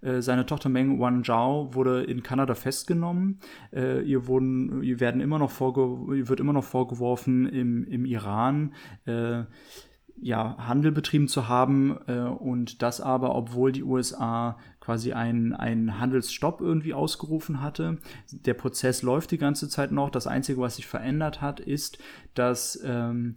[0.00, 3.40] Äh, seine Tochter Meng Wanzhou wurde in Kanada festgenommen.
[3.72, 5.80] Äh, ihr, wurden, ihr werden immer noch vorge
[6.28, 8.74] wird immer noch vorgeworfen, im, im Iran
[9.06, 9.44] äh,
[10.16, 15.98] ja, Handel betrieben zu haben äh, und das aber, obwohl die USA quasi einen, einen
[15.98, 17.98] Handelsstopp irgendwie ausgerufen hatte.
[18.30, 20.10] Der Prozess läuft die ganze Zeit noch.
[20.10, 21.98] Das Einzige, was sich verändert hat, ist,
[22.34, 23.36] dass ähm,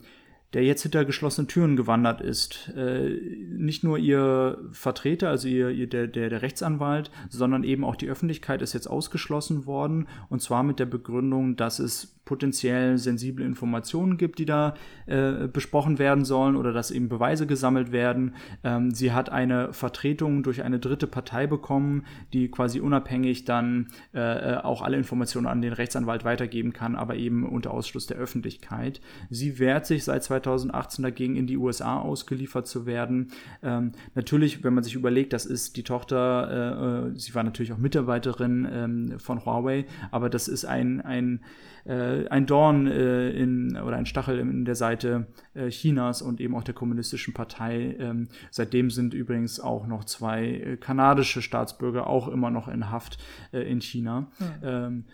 [0.53, 2.71] der jetzt hinter geschlossenen Türen gewandert ist.
[2.75, 3.19] Äh,
[3.49, 8.09] nicht nur ihr Vertreter, also ihr, ihr der, der, der Rechtsanwalt, sondern eben auch die
[8.09, 10.07] Öffentlichkeit ist jetzt ausgeschlossen worden.
[10.29, 14.75] Und zwar mit der Begründung, dass es potenziell sensible Informationen gibt, die da
[15.05, 18.35] äh, besprochen werden sollen oder dass eben Beweise gesammelt werden.
[18.65, 24.19] Ähm, sie hat eine Vertretung durch eine dritte Partei bekommen, die quasi unabhängig dann äh,
[24.19, 28.99] äh auch alle Informationen an den Rechtsanwalt weitergeben kann, aber eben unter Ausschluss der Öffentlichkeit.
[29.29, 33.31] Sie wehrt sich seit 2018 dagegen, in die USA ausgeliefert zu werden.
[33.63, 37.73] Ähm, natürlich, wenn man sich überlegt, das ist die Tochter, äh, äh sie war natürlich
[37.73, 41.41] auch Mitarbeiterin ähm, von Huawei, aber das ist ein, ein
[41.87, 46.53] äh, ein Dorn äh, in, oder ein Stachel in der Seite äh, Chinas und eben
[46.55, 47.95] auch der kommunistischen Partei.
[47.97, 53.17] Ähm, seitdem sind übrigens auch noch zwei äh, kanadische Staatsbürger auch immer noch in Haft
[53.51, 54.27] in China.
[54.39, 55.05] Mhm.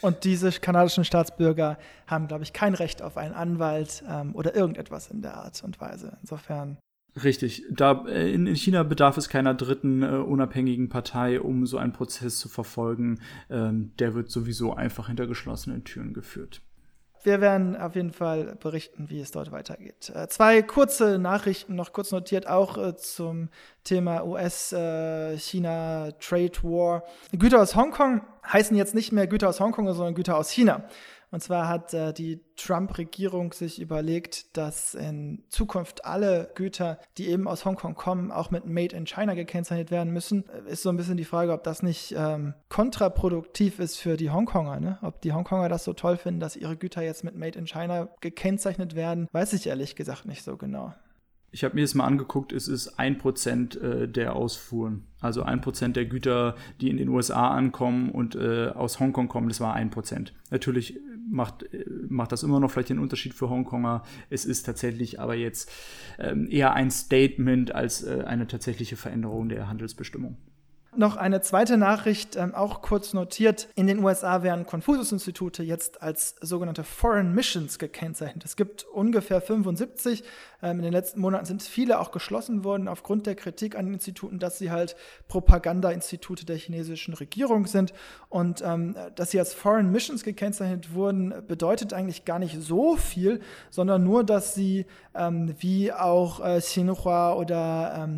[0.00, 5.10] Und diese kanadischen Staatsbürger haben, glaube ich, kein Recht auf einen Anwalt ähm, oder irgendetwas
[5.10, 6.16] in der Art und Weise.
[6.22, 6.78] Insofern
[7.24, 7.64] Richtig.
[7.70, 12.38] Da, äh, in, China bedarf es keiner dritten äh, unabhängigen Partei, um so einen Prozess
[12.38, 13.20] zu verfolgen.
[13.48, 16.62] Ähm, der wird sowieso einfach hinter geschlossenen Türen geführt.
[17.22, 20.10] Wir werden auf jeden Fall berichten, wie es dort weitergeht.
[20.14, 23.50] Äh, zwei kurze Nachrichten noch kurz notiert, auch äh, zum
[23.84, 27.04] Thema US-China Trade War.
[27.32, 30.84] Güter aus Hongkong heißen jetzt nicht mehr Güter aus Hongkong, sondern Güter aus China.
[31.30, 37.46] Und zwar hat äh, die Trump-Regierung sich überlegt, dass in Zukunft alle Güter, die eben
[37.46, 40.44] aus Hongkong kommen, auch mit Made in China gekennzeichnet werden müssen.
[40.48, 44.30] Äh, ist so ein bisschen die Frage, ob das nicht ähm, kontraproduktiv ist für die
[44.30, 44.80] Hongkonger.
[44.80, 44.98] Ne?
[45.02, 48.08] Ob die Hongkonger das so toll finden, dass ihre Güter jetzt mit Made in China
[48.20, 50.94] gekennzeichnet werden, weiß ich ehrlich gesagt nicht so genau.
[51.52, 55.06] Ich habe mir das mal angeguckt, es ist ein Prozent äh, der Ausfuhren.
[55.20, 59.48] Also ein Prozent der Güter, die in den USA ankommen und äh, aus Hongkong kommen,
[59.48, 60.32] das war ein Prozent.
[60.50, 60.98] Natürlich
[61.30, 64.02] macht, äh, macht das immer noch vielleicht den Unterschied für Hongkonger.
[64.28, 65.70] Es ist tatsächlich aber jetzt
[66.18, 70.36] ähm, eher ein Statement als äh, eine tatsächliche Veränderung der Handelsbestimmung.
[70.96, 73.68] Noch eine zweite Nachricht, ähm, auch kurz notiert.
[73.76, 78.44] In den USA werden Konfuzius-Institute jetzt als sogenannte Foreign Missions gekennzeichnet.
[78.44, 80.24] Es gibt ungefähr 75.
[80.62, 83.94] Ähm, in den letzten Monaten sind viele auch geschlossen worden aufgrund der Kritik an den
[83.94, 84.96] Instituten, dass sie halt
[85.28, 87.92] Propaganda-Institute der chinesischen Regierung sind.
[88.28, 93.40] Und ähm, dass sie als Foreign Missions gekennzeichnet wurden, bedeutet eigentlich gar nicht so viel,
[93.70, 98.08] sondern nur, dass sie ähm, wie auch äh, Xinhua oder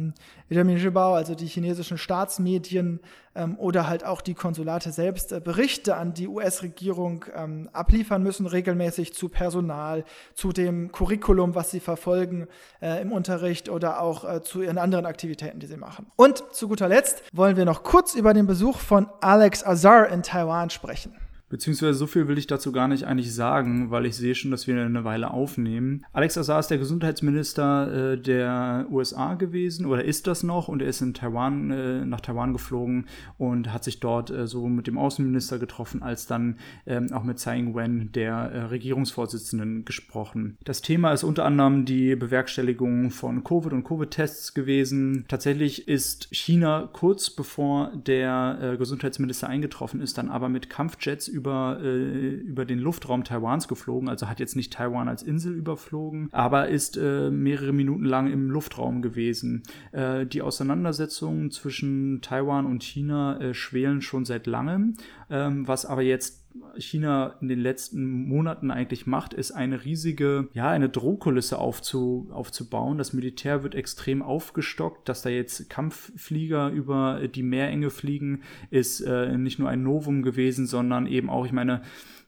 [0.52, 3.00] ähm, Renminbao, also die chinesischen Staatsmedien
[3.34, 8.46] ähm, oder halt auch die Konsulate selbst äh, Berichte an die US-Regierung ähm, abliefern müssen,
[8.46, 12.46] regelmäßig zu Personal, zu dem Curriculum, was sie verfolgen
[12.80, 16.06] äh, im Unterricht oder auch äh, zu ihren anderen Aktivitäten, die sie machen.
[16.16, 20.22] Und zu guter Letzt wollen wir noch kurz über den Besuch von Alex Azar in
[20.22, 21.14] Taiwan sprechen.
[21.52, 24.66] Beziehungsweise so viel will ich dazu gar nicht eigentlich sagen, weil ich sehe schon, dass
[24.66, 26.06] wir eine Weile aufnehmen.
[26.14, 30.88] Alex Azar ist der Gesundheitsminister äh, der USA gewesen oder ist das noch und er
[30.88, 33.04] ist in Taiwan, äh, nach Taiwan geflogen
[33.36, 37.38] und hat sich dort äh, so mit dem Außenminister getroffen, als dann ähm, auch mit
[37.38, 40.56] Tsai Ing-wen, der äh, Regierungsvorsitzenden, gesprochen.
[40.64, 45.26] Das Thema ist unter anderem die Bewerkstelligung von Covid und Covid-Tests gewesen.
[45.28, 51.41] Tatsächlich ist China kurz bevor der äh, Gesundheitsminister eingetroffen ist, dann aber mit Kampfjets über
[51.42, 56.28] über, äh, über den Luftraum Taiwans geflogen, also hat jetzt nicht Taiwan als Insel überflogen,
[56.30, 59.64] aber ist äh, mehrere Minuten lang im Luftraum gewesen.
[59.90, 64.94] Äh, die Auseinandersetzungen zwischen Taiwan und China äh, schwelen schon seit langem,
[65.30, 66.41] ähm, was aber jetzt
[66.76, 72.98] China in den letzten Monaten eigentlich macht, ist eine riesige, ja, eine Drohkulisse aufzu, aufzubauen.
[72.98, 79.36] Das Militär wird extrem aufgestockt, dass da jetzt Kampfflieger über die Meerenge fliegen, ist äh,
[79.36, 81.82] nicht nur ein Novum gewesen, sondern eben auch, ich meine,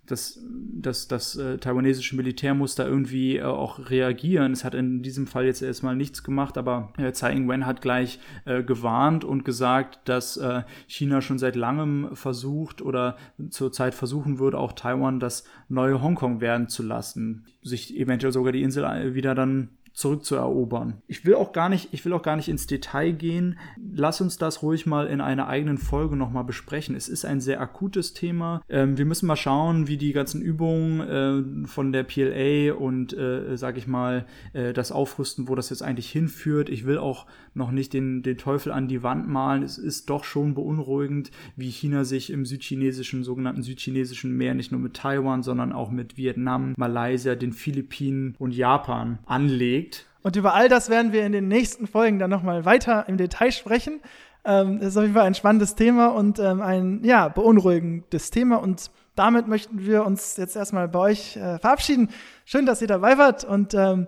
[0.07, 0.41] das,
[0.75, 4.53] das, das äh, taiwanesische Militär muss da irgendwie äh, auch reagieren.
[4.53, 8.19] Es hat in diesem Fall jetzt erstmal nichts gemacht, aber äh, Tsai Ing-wen hat gleich
[8.45, 13.17] äh, gewarnt und gesagt, dass äh, China schon seit langem versucht oder
[13.51, 17.47] zurzeit versuchen würde, auch Taiwan das neue Hongkong werden zu lassen.
[17.63, 21.01] Sich eventuell sogar die Insel äh, wieder dann zurückzuerobern.
[21.07, 23.59] Ich will auch gar nicht, ich will auch gar nicht ins Detail gehen.
[23.95, 26.97] Lass uns das ruhig mal in einer eigenen Folge nochmal besprechen.
[26.97, 28.61] Es ist ein sehr akutes Thema.
[28.69, 33.57] Ähm, wir müssen mal schauen, wie die ganzen Übungen äh, von der PLA und, äh,
[33.57, 36.71] sag ich mal, äh, das Aufrüsten, wo das jetzt eigentlich hinführt.
[36.71, 39.63] Ich will auch noch nicht den, den Teufel an die Wand malen.
[39.63, 44.81] Es ist doch schon beunruhigend, wie China sich im südchinesischen, sogenannten südchinesischen Meer nicht nur
[44.81, 49.84] mit Taiwan, sondern auch mit Vietnam, Malaysia, den Philippinen und Japan anlegt.
[50.23, 53.53] Und über all das werden wir in den nächsten Folgen dann nochmal weiter im Detail
[53.53, 54.01] sprechen.
[54.45, 58.57] Ähm, das ist auf jeden Fall ein spannendes Thema und ähm, ein ja, beunruhigendes Thema.
[58.57, 62.11] Und damit möchten wir uns jetzt erstmal bei euch äh, verabschieden.
[62.45, 64.07] Schön, dass ihr dabei wart und ähm,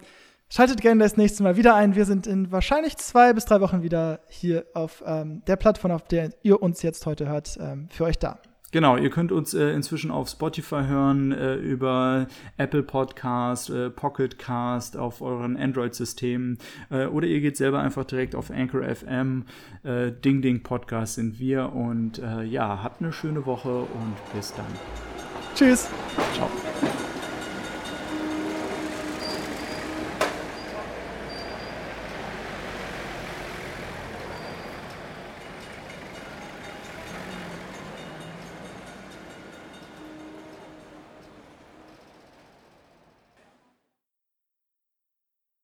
[0.48, 1.94] schaltet gerne das nächste Mal wieder ein.
[1.94, 6.06] Wir sind in wahrscheinlich zwei bis drei Wochen wieder hier auf ähm, der Plattform, auf
[6.08, 8.38] der ihr uns jetzt heute hört, ähm, für euch da.
[8.76, 12.26] Genau, ihr könnt uns äh, inzwischen auf Spotify hören, äh, über
[12.58, 16.58] Apple Podcast, äh, Pocket Cast, auf euren Android-Systemen
[16.90, 19.46] äh, oder ihr geht selber einfach direkt auf Anchor FM.
[19.82, 24.52] Äh, Ding Ding Podcast sind wir und äh, ja, habt eine schöne Woche und bis
[24.52, 24.66] dann.
[25.54, 25.88] Tschüss.
[26.34, 26.50] Ciao.